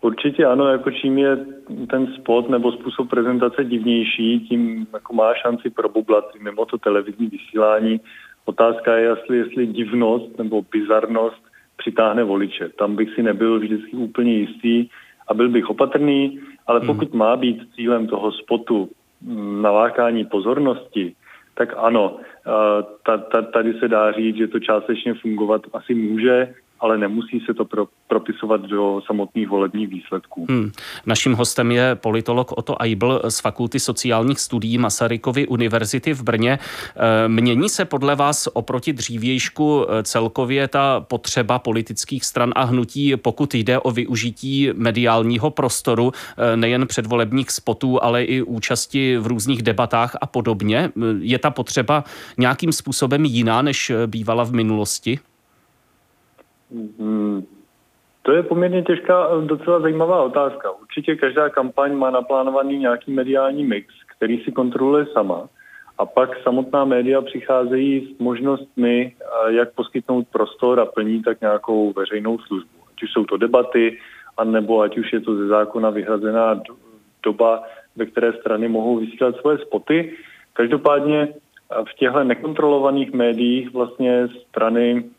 Určitě 0.00 0.44
ano, 0.44 0.68
jako 0.68 0.90
čím 0.90 1.18
je 1.18 1.36
ten 1.90 2.06
spot 2.06 2.48
nebo 2.50 2.72
způsob 2.72 3.10
prezentace 3.10 3.64
divnější, 3.64 4.40
tím 4.40 4.86
jako 4.92 5.14
má 5.14 5.34
šanci 5.34 5.70
probublat 5.70 6.24
mimo 6.40 6.66
to 6.66 6.78
televizní 6.78 7.26
vysílání. 7.26 8.00
Otázka 8.44 8.96
je, 8.96 9.04
jestli, 9.04 9.38
jestli 9.38 9.66
divnost 9.66 10.38
nebo 10.38 10.62
bizarnost 10.72 11.42
přitáhne 11.76 12.24
voliče. 12.24 12.68
Tam 12.68 12.96
bych 12.96 13.14
si 13.14 13.22
nebyl 13.22 13.58
vždycky 13.58 13.96
úplně 13.96 14.32
jistý 14.32 14.88
a 15.28 15.34
byl 15.34 15.48
bych 15.48 15.70
opatrný, 15.70 16.40
ale 16.66 16.80
hmm. 16.80 16.86
pokud 16.86 17.14
má 17.14 17.36
být 17.36 17.74
cílem 17.74 18.06
toho 18.06 18.32
spotu 18.32 18.88
mm, 19.22 19.62
nalákání 19.62 20.24
pozornosti, 20.24 21.14
tak 21.54 21.74
ano, 21.76 22.16
tady 23.52 23.74
se 23.78 23.88
dá 23.88 24.12
říct, 24.12 24.36
že 24.36 24.48
to 24.48 24.60
částečně 24.60 25.14
fungovat 25.14 25.62
asi 25.72 25.94
může, 25.94 26.54
ale 26.80 26.98
nemusí 26.98 27.40
se 27.46 27.54
to 27.54 27.64
pro, 27.64 27.86
propisovat 28.08 28.60
do 28.60 29.00
samotných 29.06 29.48
volebních 29.48 29.88
výsledků. 29.88 30.46
Hmm. 30.48 30.70
Naším 31.06 31.34
hostem 31.34 31.72
je 31.72 31.94
politolog 31.94 32.52
Otto 32.58 32.82
Eibl 32.82 33.22
z 33.28 33.40
Fakulty 33.40 33.80
sociálních 33.80 34.40
studií 34.40 34.78
Masarykovy 34.78 35.46
univerzity 35.46 36.14
v 36.14 36.22
Brně. 36.22 36.58
Eh, 36.96 37.28
mění 37.28 37.68
se 37.68 37.84
podle 37.84 38.16
vás 38.16 38.48
oproti 38.52 38.92
dřívějšku 38.92 39.86
eh, 39.88 40.02
celkově 40.02 40.68
ta 40.68 41.00
potřeba 41.00 41.58
politických 41.58 42.24
stran 42.24 42.52
a 42.56 42.64
hnutí, 42.64 43.16
pokud 43.16 43.54
jde 43.54 43.78
o 43.78 43.90
využití 43.90 44.70
mediálního 44.74 45.50
prostoru, 45.50 46.12
eh, 46.12 46.56
nejen 46.56 46.86
předvolebních 46.86 47.50
spotů, 47.50 48.02
ale 48.04 48.24
i 48.24 48.42
účasti 48.42 49.18
v 49.18 49.26
různých 49.26 49.62
debatách 49.62 50.16
a 50.20 50.26
podobně? 50.26 50.90
Je 51.20 51.38
ta 51.38 51.50
potřeba 51.50 52.04
nějakým 52.38 52.72
způsobem 52.72 53.24
jiná, 53.24 53.62
než 53.62 53.92
bývala 54.06 54.44
v 54.44 54.52
minulosti? 54.52 55.18
Hmm, 56.70 57.46
to 58.22 58.32
je 58.32 58.42
poměrně 58.42 58.82
těžká, 58.82 59.28
docela 59.40 59.80
zajímavá 59.80 60.22
otázka. 60.22 60.70
Určitě 60.70 61.16
každá 61.16 61.48
kampaň 61.48 61.94
má 61.94 62.10
naplánovaný 62.10 62.78
nějaký 62.78 63.12
mediální 63.12 63.64
mix, 63.64 63.94
který 64.16 64.38
si 64.44 64.52
kontroluje 64.52 65.06
sama. 65.12 65.48
A 65.98 66.06
pak 66.06 66.42
samotná 66.42 66.84
média 66.84 67.22
přicházejí 67.22 68.14
s 68.14 68.18
možnostmi, 68.18 69.14
jak 69.48 69.72
poskytnout 69.72 70.28
prostor 70.28 70.80
a 70.80 70.86
plní 70.86 71.22
tak 71.22 71.40
nějakou 71.40 71.92
veřejnou 71.92 72.38
službu. 72.38 72.78
Ať 72.92 73.02
už 73.02 73.12
jsou 73.12 73.24
to 73.24 73.36
debaty, 73.36 73.98
anebo 74.36 74.80
ať 74.80 74.98
už 74.98 75.12
je 75.12 75.20
to 75.20 75.36
ze 75.36 75.46
zákona 75.46 75.90
vyhrazená 75.90 76.60
doba, 77.22 77.62
ve 77.96 78.06
které 78.06 78.32
strany 78.32 78.68
mohou 78.68 78.96
vysílat 78.96 79.36
svoje 79.36 79.58
spoty. 79.58 80.12
Každopádně 80.52 81.28
v 81.90 81.94
těchto 81.94 82.24
nekontrolovaných 82.24 83.12
médiích 83.12 83.72
vlastně 83.72 84.28
strany 84.48 85.04
Eh, 85.04 85.17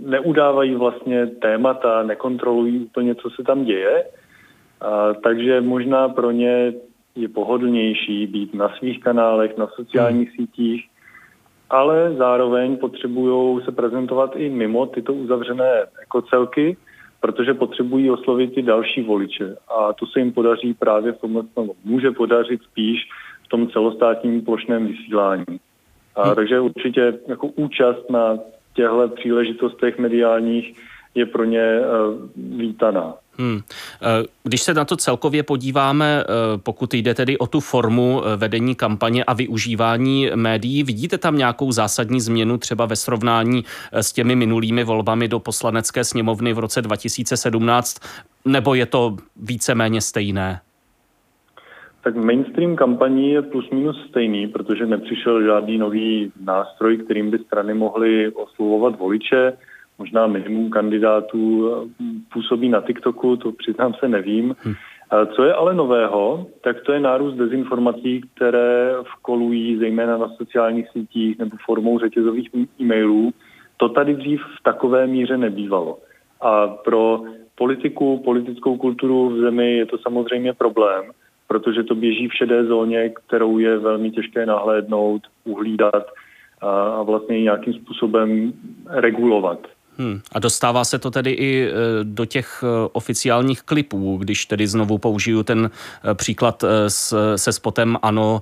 neudávají 0.00 0.74
vlastně 0.74 1.26
témata, 1.26 2.02
nekontrolují 2.02 2.78
úplně, 2.78 3.14
co 3.14 3.30
se 3.30 3.42
tam 3.42 3.64
děje, 3.64 4.04
takže 5.22 5.60
možná 5.60 6.08
pro 6.08 6.30
ně 6.30 6.72
je 7.14 7.28
pohodlnější 7.28 8.26
být 8.26 8.54
na 8.54 8.68
svých 8.78 9.00
kanálech, 9.00 9.56
na 9.56 9.66
sociálních 9.66 10.28
hmm. 10.28 10.36
sítích, 10.36 10.88
ale 11.70 12.14
zároveň 12.14 12.76
potřebují 12.76 13.64
se 13.64 13.72
prezentovat 13.72 14.32
i 14.36 14.50
mimo 14.50 14.86
tyto 14.86 15.14
uzavřené 15.14 15.70
ekocelky, 16.02 16.76
protože 17.20 17.54
potřebují 17.54 18.10
oslovit 18.10 18.58
i 18.58 18.62
další 18.62 19.02
voliče. 19.02 19.56
A 19.78 19.92
to 19.92 20.06
se 20.06 20.18
jim 20.18 20.32
podaří 20.32 20.74
právě 20.74 21.12
v 21.12 21.20
tomhle, 21.20 21.42
no, 21.56 21.68
může 21.84 22.10
podařit 22.10 22.62
spíš 22.62 23.08
v 23.44 23.48
tom 23.48 23.68
celostátním 23.68 24.44
plošném 24.44 24.86
vysílání. 24.86 25.60
A, 26.16 26.26
hmm. 26.26 26.34
Takže 26.34 26.60
určitě 26.60 27.18
jako 27.26 27.46
účast 27.46 28.10
na 28.10 28.38
těchto 28.74 29.08
příležitostech 29.08 29.98
mediálních 29.98 30.74
je 31.14 31.26
pro 31.26 31.44
ně 31.44 31.60
eh, 31.60 31.82
vítaná. 32.36 33.14
Hmm. 33.38 33.60
Eh, 34.02 34.26
když 34.42 34.62
se 34.62 34.74
na 34.74 34.84
to 34.84 34.96
celkově 34.96 35.42
podíváme, 35.42 36.24
eh, 36.24 36.58
pokud 36.58 36.94
jde 36.94 37.14
tedy 37.14 37.38
o 37.38 37.46
tu 37.46 37.60
formu 37.60 38.22
vedení 38.36 38.74
kampaně 38.74 39.24
a 39.24 39.32
využívání 39.32 40.30
médií, 40.34 40.82
vidíte 40.82 41.18
tam 41.18 41.38
nějakou 41.38 41.72
zásadní 41.72 42.20
změnu 42.20 42.58
třeba 42.58 42.86
ve 42.86 42.96
srovnání 42.96 43.64
s 43.92 44.12
těmi 44.12 44.36
minulými 44.36 44.84
volbami 44.84 45.28
do 45.28 45.38
poslanecké 45.38 46.04
sněmovny 46.04 46.52
v 46.52 46.58
roce 46.58 46.82
2017, 46.82 47.98
nebo 48.44 48.74
je 48.74 48.86
to 48.86 49.16
víceméně 49.36 50.00
stejné? 50.00 50.60
Tak 52.02 52.16
mainstream 52.16 52.76
kampaní 52.76 53.30
je 53.30 53.42
plus 53.42 53.70
minus 53.70 54.06
stejný, 54.08 54.48
protože 54.48 54.86
nepřišel 54.86 55.42
žádný 55.42 55.78
nový 55.78 56.32
nástroj, 56.44 56.96
kterým 56.96 57.30
by 57.30 57.38
strany 57.38 57.74
mohly 57.74 58.32
oslovovat 58.32 58.98
voliče. 58.98 59.52
Možná 59.98 60.26
minimum 60.26 60.70
kandidátů 60.70 61.70
působí 62.32 62.68
na 62.68 62.80
TikToku, 62.80 63.36
to 63.36 63.52
přiznám 63.52 63.94
se 63.94 64.08
nevím. 64.08 64.56
Hm. 64.64 64.74
Co 65.36 65.44
je 65.44 65.54
ale 65.54 65.74
nového, 65.74 66.46
tak 66.60 66.80
to 66.80 66.92
je 66.92 67.00
nárůst 67.00 67.34
dezinformací, 67.34 68.20
které 68.34 68.94
vkolují 69.16 69.76
zejména 69.76 70.18
na 70.18 70.28
sociálních 70.28 70.88
sítích 70.88 71.38
nebo 71.38 71.56
formou 71.64 71.98
řetězových 71.98 72.48
e-mailů. 72.80 73.32
To 73.76 73.88
tady 73.88 74.14
dřív 74.14 74.40
v 74.40 74.62
takové 74.62 75.06
míře 75.06 75.36
nebývalo. 75.36 75.98
A 76.40 76.66
pro 76.66 77.22
politiku, 77.54 78.22
politickou 78.24 78.76
kulturu 78.76 79.28
v 79.28 79.40
zemi 79.40 79.76
je 79.76 79.86
to 79.86 79.98
samozřejmě 79.98 80.52
problém 80.52 81.04
protože 81.52 81.82
to 81.82 81.94
běží 81.94 82.28
v 82.28 82.34
šedé 82.34 82.64
zóně, 82.64 83.08
kterou 83.08 83.58
je 83.58 83.78
velmi 83.78 84.10
těžké 84.10 84.46
nahlédnout, 84.46 85.22
uhlídat 85.44 86.06
a, 86.60 87.02
vlastně 87.02 87.42
nějakým 87.42 87.72
způsobem 87.72 88.52
regulovat. 88.88 89.58
Hmm. 89.98 90.20
A 90.32 90.38
dostává 90.38 90.84
se 90.84 90.98
to 90.98 91.10
tedy 91.10 91.30
i 91.30 91.68
e, 91.68 91.72
do 92.02 92.24
těch 92.24 92.64
e, 92.64 92.88
oficiálních 92.92 93.62
klipů, 93.62 94.16
když 94.16 94.46
tedy 94.46 94.66
znovu 94.66 94.98
použiju 94.98 95.42
ten 95.42 95.70
e, 96.10 96.14
příklad 96.14 96.64
s, 96.88 97.36
se 97.36 97.52
spotem 97.52 97.96
ANO, 98.02 98.40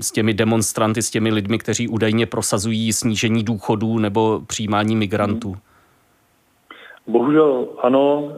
s 0.00 0.12
těmi 0.12 0.34
demonstranty, 0.34 1.02
s 1.02 1.10
těmi 1.10 1.32
lidmi, 1.32 1.58
kteří 1.58 1.88
údajně 1.88 2.26
prosazují 2.26 2.92
snížení 2.92 3.42
důchodů 3.42 3.98
nebo 3.98 4.40
přijímání 4.46 4.96
migrantů. 4.96 5.48
Hmm. 5.48 5.60
Bohužel 7.06 7.68
ano, 7.82 8.32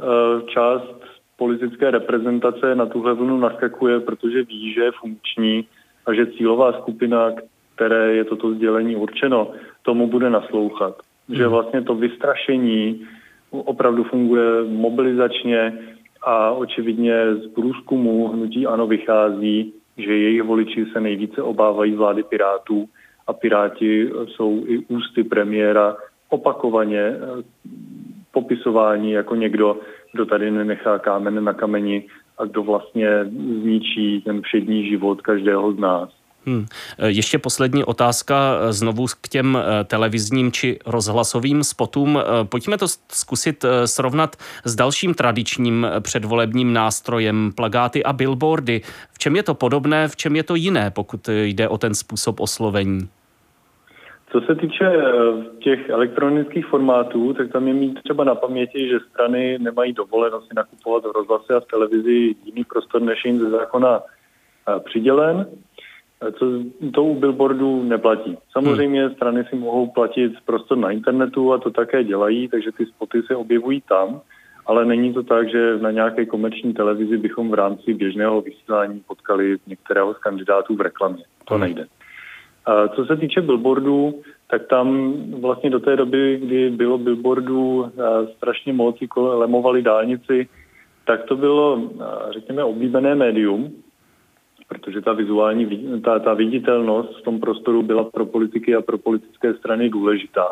část 0.46 0.99
politické 1.40 1.90
reprezentace 1.90 2.74
na 2.74 2.86
tuhle 2.86 3.14
vlnu 3.14 3.38
naskakuje, 3.38 4.00
protože 4.00 4.42
ví, 4.42 4.72
že 4.72 4.80
je 4.84 4.92
funkční 5.00 5.64
a 6.06 6.14
že 6.14 6.26
cílová 6.36 6.72
skupina, 6.72 7.32
které 7.74 8.14
je 8.14 8.24
toto 8.24 8.52
sdělení 8.54 8.96
určeno, 8.96 9.52
tomu 9.82 10.06
bude 10.06 10.30
naslouchat. 10.30 11.00
Hmm. 11.28 11.36
Že 11.36 11.48
vlastně 11.48 11.82
to 11.82 11.94
vystrašení 11.94 13.06
opravdu 13.50 14.04
funguje 14.04 14.64
mobilizačně 14.68 15.78
a 16.22 16.50
očividně 16.50 17.34
z 17.34 17.46
průzkumu 17.56 18.28
hnutí 18.28 18.66
ANO 18.66 18.86
vychází, 18.86 19.72
že 19.96 20.12
jejich 20.16 20.42
voliči 20.42 20.86
se 20.92 21.00
nejvíce 21.00 21.42
obávají 21.42 21.94
vlády 21.94 22.22
Pirátů 22.22 22.84
a 23.26 23.32
Piráti 23.32 24.12
jsou 24.28 24.64
i 24.66 24.78
ústy 24.78 25.24
premiéra 25.24 25.96
opakovaně 26.28 27.00
eh, 27.00 27.42
popisování 28.32 29.12
jako 29.12 29.34
někdo, 29.34 29.76
kdo 30.12 30.26
tady 30.26 30.50
nenechá 30.50 30.98
kámen 30.98 31.44
na 31.44 31.52
kameni 31.52 32.06
a 32.38 32.44
kdo 32.44 32.62
vlastně 32.62 33.24
zničí 33.60 34.22
ten 34.24 34.42
všední 34.42 34.88
život 34.88 35.22
každého 35.22 35.72
z 35.72 35.78
nás. 35.78 36.20
Hmm. 36.46 36.66
Ještě 37.06 37.38
poslední 37.38 37.84
otázka 37.84 38.58
znovu 38.70 39.06
k 39.20 39.28
těm 39.28 39.58
eh, 39.58 39.84
televizním 39.84 40.52
či 40.52 40.78
rozhlasovým 40.86 41.64
spotům. 41.64 42.18
Eh, 42.18 42.44
pojďme 42.44 42.78
to 42.78 42.86
zkusit 43.12 43.64
eh, 43.64 43.86
srovnat 43.86 44.36
s 44.64 44.74
dalším 44.74 45.14
tradičním 45.14 45.86
předvolebním 46.00 46.72
nástrojem, 46.72 47.52
plagáty 47.54 48.04
a 48.04 48.12
billboardy. 48.12 48.80
V 49.12 49.18
čem 49.18 49.36
je 49.36 49.42
to 49.42 49.54
podobné, 49.54 50.08
v 50.08 50.16
čem 50.16 50.36
je 50.36 50.42
to 50.42 50.54
jiné, 50.54 50.90
pokud 50.90 51.28
jde 51.28 51.68
o 51.68 51.78
ten 51.78 51.94
způsob 51.94 52.40
oslovení? 52.40 53.08
Co 54.32 54.40
se 54.40 54.54
týče 54.54 54.84
eh, 54.84 55.10
těch 55.58 55.88
elektronických 55.88 56.66
formátů, 56.66 57.34
tak 57.34 57.52
tam 57.52 57.68
je 57.68 57.74
mít 57.74 58.02
třeba 58.02 58.24
na 58.24 58.34
paměti, 58.34 58.88
že 58.88 58.98
strany 59.10 59.58
nemají 59.58 59.92
dovoleno 59.92 60.40
si 60.40 60.54
nakupovat 60.56 61.04
v 61.04 61.12
rozhlase 61.16 61.54
a 61.54 61.60
v 61.60 61.66
televizi 61.66 62.34
jiný 62.44 62.64
prostor, 62.64 63.02
než 63.02 63.24
jim 63.24 63.38
ze 63.38 63.50
zákona 63.50 64.00
přidělen, 64.78 65.46
co 66.38 66.46
to 66.94 67.04
u 67.04 67.14
billboardů 67.14 67.82
neplatí. 67.82 68.38
Samozřejmě 68.52 69.04
hmm. 69.04 69.14
strany 69.14 69.44
si 69.44 69.56
mohou 69.56 69.86
platit 69.86 70.32
prostor 70.44 70.78
na 70.78 70.90
internetu 70.90 71.52
a 71.52 71.58
to 71.58 71.70
také 71.70 72.04
dělají, 72.04 72.48
takže 72.48 72.72
ty 72.72 72.86
spoty 72.86 73.22
se 73.22 73.36
objevují 73.36 73.80
tam, 73.88 74.20
ale 74.66 74.84
není 74.84 75.14
to 75.14 75.22
tak, 75.22 75.50
že 75.50 75.78
na 75.78 75.90
nějaké 75.90 76.26
komerční 76.26 76.74
televizi 76.74 77.16
bychom 77.16 77.50
v 77.50 77.54
rámci 77.54 77.94
běžného 77.94 78.40
vysílání 78.40 79.00
potkali 79.06 79.56
některého 79.66 80.14
z 80.14 80.18
kandidátů 80.18 80.76
v 80.76 80.80
reklamě. 80.80 81.24
To 81.44 81.54
hmm. 81.54 81.62
nejde. 81.62 81.86
Co 82.94 83.04
se 83.04 83.16
týče 83.16 83.40
billboardů, 83.40 84.14
tak 84.50 84.66
tam 84.66 85.14
vlastně 85.40 85.70
do 85.70 85.80
té 85.80 85.96
doby, 85.96 86.40
kdy 86.42 86.70
bylo 86.70 86.98
billboardů 86.98 87.92
strašně 88.36 88.72
moc, 88.72 88.96
lemovali 89.16 89.82
dálnici, 89.82 90.48
tak 91.06 91.24
to 91.24 91.36
bylo, 91.36 91.90
řekněme, 92.30 92.64
oblíbené 92.64 93.14
médium, 93.14 93.72
protože 94.68 95.00
ta 95.00 95.12
vizuální, 95.12 95.66
ta, 96.04 96.18
ta 96.18 96.34
viditelnost 96.34 97.20
v 97.20 97.22
tom 97.22 97.40
prostoru 97.40 97.82
byla 97.82 98.04
pro 98.04 98.26
politiky 98.26 98.74
a 98.74 98.82
pro 98.82 98.98
politické 98.98 99.54
strany 99.54 99.88
důležitá. 99.88 100.46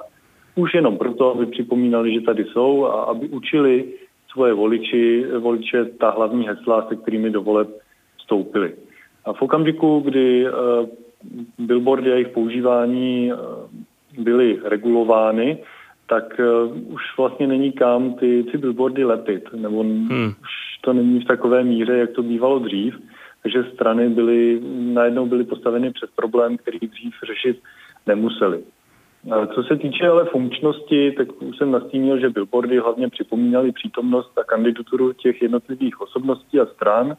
Už 0.57 0.75
jenom 0.75 0.99
proto, 0.99 1.35
aby 1.35 1.47
připomínali, 1.47 2.15
že 2.15 2.21
tady 2.21 2.45
jsou 2.45 2.87
a 2.87 3.03
aby 3.03 3.29
učili 3.29 3.85
svoje 4.33 4.53
voliči, 4.55 5.25
voliče 5.39 5.85
ta 5.85 6.11
hlavní 6.11 6.49
hesla, 6.49 6.87
se 6.89 6.97
kterými 6.97 7.31
do 7.31 7.43
voleb 7.43 7.69
vstoupili. 8.17 8.75
A 9.25 9.33
v 9.33 9.43
okamžiku, 9.43 10.01
kdy 10.01 10.47
uh, 10.51 10.89
billboardy 11.59 12.11
a 12.11 12.15
jejich 12.15 12.29
používání 12.29 13.33
uh, 13.33 13.39
byly 14.25 14.61
regulovány, 14.65 15.59
tak 16.07 16.41
uh, 16.41 16.93
už 16.95 17.03
vlastně 17.19 17.47
není 17.47 17.73
kam 17.73 18.15
ty, 18.15 18.45
ty 18.53 18.59
billboardy 18.59 19.05
lepit, 19.05 19.53
nebo 19.55 19.83
hmm. 19.83 20.35
už 20.41 20.49
to 20.81 20.93
není 20.93 21.21
v 21.21 21.25
takové 21.25 21.65
míře, 21.65 21.93
jak 21.93 22.11
to 22.11 22.23
bývalo 22.23 22.59
dřív 22.59 22.95
takže 23.43 23.65
strany 23.75 24.09
byly, 24.09 24.61
najednou 24.79 25.27
byly 25.27 25.45
postaveny 25.45 25.93
před 25.93 26.11
problém, 26.17 26.57
který 26.57 26.79
dřív 26.79 27.15
řešit 27.27 27.63
nemuseli. 28.07 28.63
Co 29.55 29.63
se 29.63 29.77
týče 29.77 30.09
ale 30.09 30.25
funkčnosti, 30.25 31.13
tak 31.13 31.43
už 31.43 31.57
jsem 31.57 31.71
nastínil, 31.71 32.19
že 32.19 32.31
billboardy 32.31 32.79
hlavně 32.79 33.09
připomínaly 33.09 33.73
přítomnost 33.73 34.39
a 34.39 34.45
kandidaturu 34.45 35.13
těch 35.13 35.43
jednotlivých 35.43 36.01
osobností 36.01 36.61
a 36.61 36.67
stran. 36.67 37.17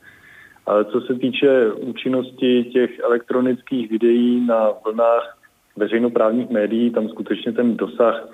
Co 0.92 1.02
se 1.02 1.16
týče 1.16 1.72
účinnosti 1.72 2.64
těch 2.64 3.00
elektronických 3.00 3.90
videí 3.92 4.46
na 4.48 4.70
vlnách 4.86 5.38
veřejnoprávních 5.76 6.50
médií, 6.50 6.92
tam 6.92 7.10
skutečně 7.10 7.52
ten 7.52 7.78
dosah 7.78 8.30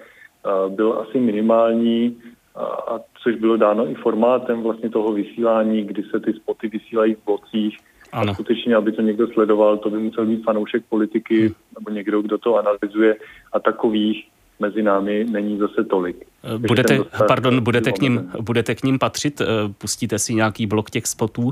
byl 0.70 1.06
asi 1.08 1.20
minimální 1.20 2.18
a 2.56 3.00
což 3.24 3.36
bylo 3.36 3.58
dáno 3.58 3.90
i 3.90 3.96
formátem 3.96 4.64
vlastně 4.64 4.90
toho 4.90 5.14
vysílání, 5.14 5.84
kdy 5.84 6.04
se 6.04 6.20
ty 6.20 6.34
spoty 6.34 6.68
vysílají 6.68 7.14
v 7.16 7.26
blocích. 7.26 7.78
Ano. 8.12 8.32
A 8.32 8.34
skutečně, 8.34 8.76
aby 8.76 8.92
to 8.92 9.02
někdo 9.02 9.28
sledoval, 9.28 9.78
to 9.78 9.90
by 9.90 9.98
musel 9.98 10.26
být 10.26 10.44
fanoušek 10.44 10.84
politiky 10.90 11.42
hmm. 11.42 11.54
nebo 11.80 11.90
někdo, 11.90 12.22
kdo 12.22 12.38
to 12.38 12.56
analyzuje 12.56 13.16
a 13.54 13.60
takových 13.60 14.28
mezi 14.60 14.84
námi 14.84 15.26
není 15.30 15.58
zase 15.58 15.84
tolik. 15.84 16.26
Budete, 16.58 17.00
pardon, 17.28 17.64
budete 17.64 17.92
k, 17.92 18.02
ním, 18.02 18.32
budete 18.42 18.76
k 18.76 18.84
ním 18.84 19.00
patřit? 19.00 19.42
Eh, 19.42 19.46
pustíte 19.78 20.20
si 20.20 20.34
nějaký 20.34 20.68
blok 20.68 20.90
těch 20.90 21.08
spotů? 21.08 21.52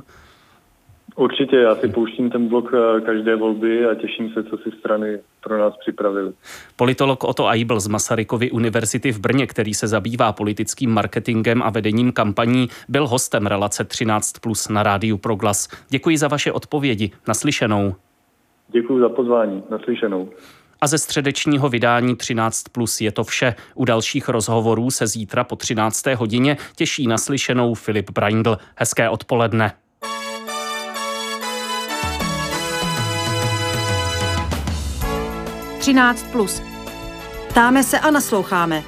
Určitě, 1.15 1.55
já 1.55 1.75
si 1.75 1.87
pouštím 1.87 2.29
ten 2.29 2.47
blok 2.47 2.73
eh, 2.73 3.01
každé 3.01 3.35
volby 3.35 3.85
a 3.85 3.95
těším 3.95 4.33
se, 4.33 4.43
co 4.43 4.57
si 4.57 4.71
strany 4.79 5.19
pro 5.43 5.57
nás 5.57 5.73
připravili. 5.77 6.33
Politolog 6.75 7.23
Otto 7.23 7.47
Aibl 7.47 7.79
z 7.79 7.87
Masarykovy 7.87 8.51
univerzity 8.51 9.11
v 9.11 9.19
Brně, 9.19 9.47
který 9.47 9.73
se 9.73 9.87
zabývá 9.87 10.33
politickým 10.33 10.89
marketingem 10.89 11.63
a 11.63 11.69
vedením 11.69 12.11
kampaní, 12.11 12.67
byl 12.89 13.07
hostem 13.07 13.47
relace 13.47 13.83
13 13.83 14.33
plus 14.39 14.69
na 14.69 14.83
rádiu 14.83 15.17
Proglas. 15.17 15.67
Děkuji 15.89 16.17
za 16.17 16.27
vaše 16.27 16.51
odpovědi. 16.51 17.11
Naslyšenou. 17.27 17.95
Děkuji 18.67 18.99
za 18.99 19.09
pozvání. 19.09 19.63
Naslyšenou. 19.69 20.29
A 20.81 20.87
ze 20.87 20.97
středečního 20.97 21.69
vydání 21.69 22.15
13 22.15 22.63
plus 22.71 23.01
je 23.01 23.11
to 23.11 23.23
vše. 23.23 23.55
U 23.75 23.85
dalších 23.85 24.29
rozhovorů 24.29 24.91
se 24.91 25.07
zítra 25.07 25.43
po 25.43 25.55
13. 25.55 26.05
hodině 26.15 26.57
těší 26.75 27.07
naslyšenou 27.07 27.73
Filip 27.73 28.11
Braindl. 28.11 28.57
Hezké 28.75 29.09
odpoledne. 29.09 29.73
13. 35.83 36.25
Plus. 36.31 36.61
Ptáme 37.49 37.83
se 37.83 37.99
a 37.99 38.11
nasloucháme. 38.11 38.83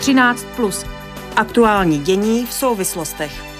13. 0.00 0.46
Plus. 0.56 0.84
Aktuální 1.36 1.98
dění 1.98 2.46
v 2.46 2.52
souvislostech. 2.52 3.55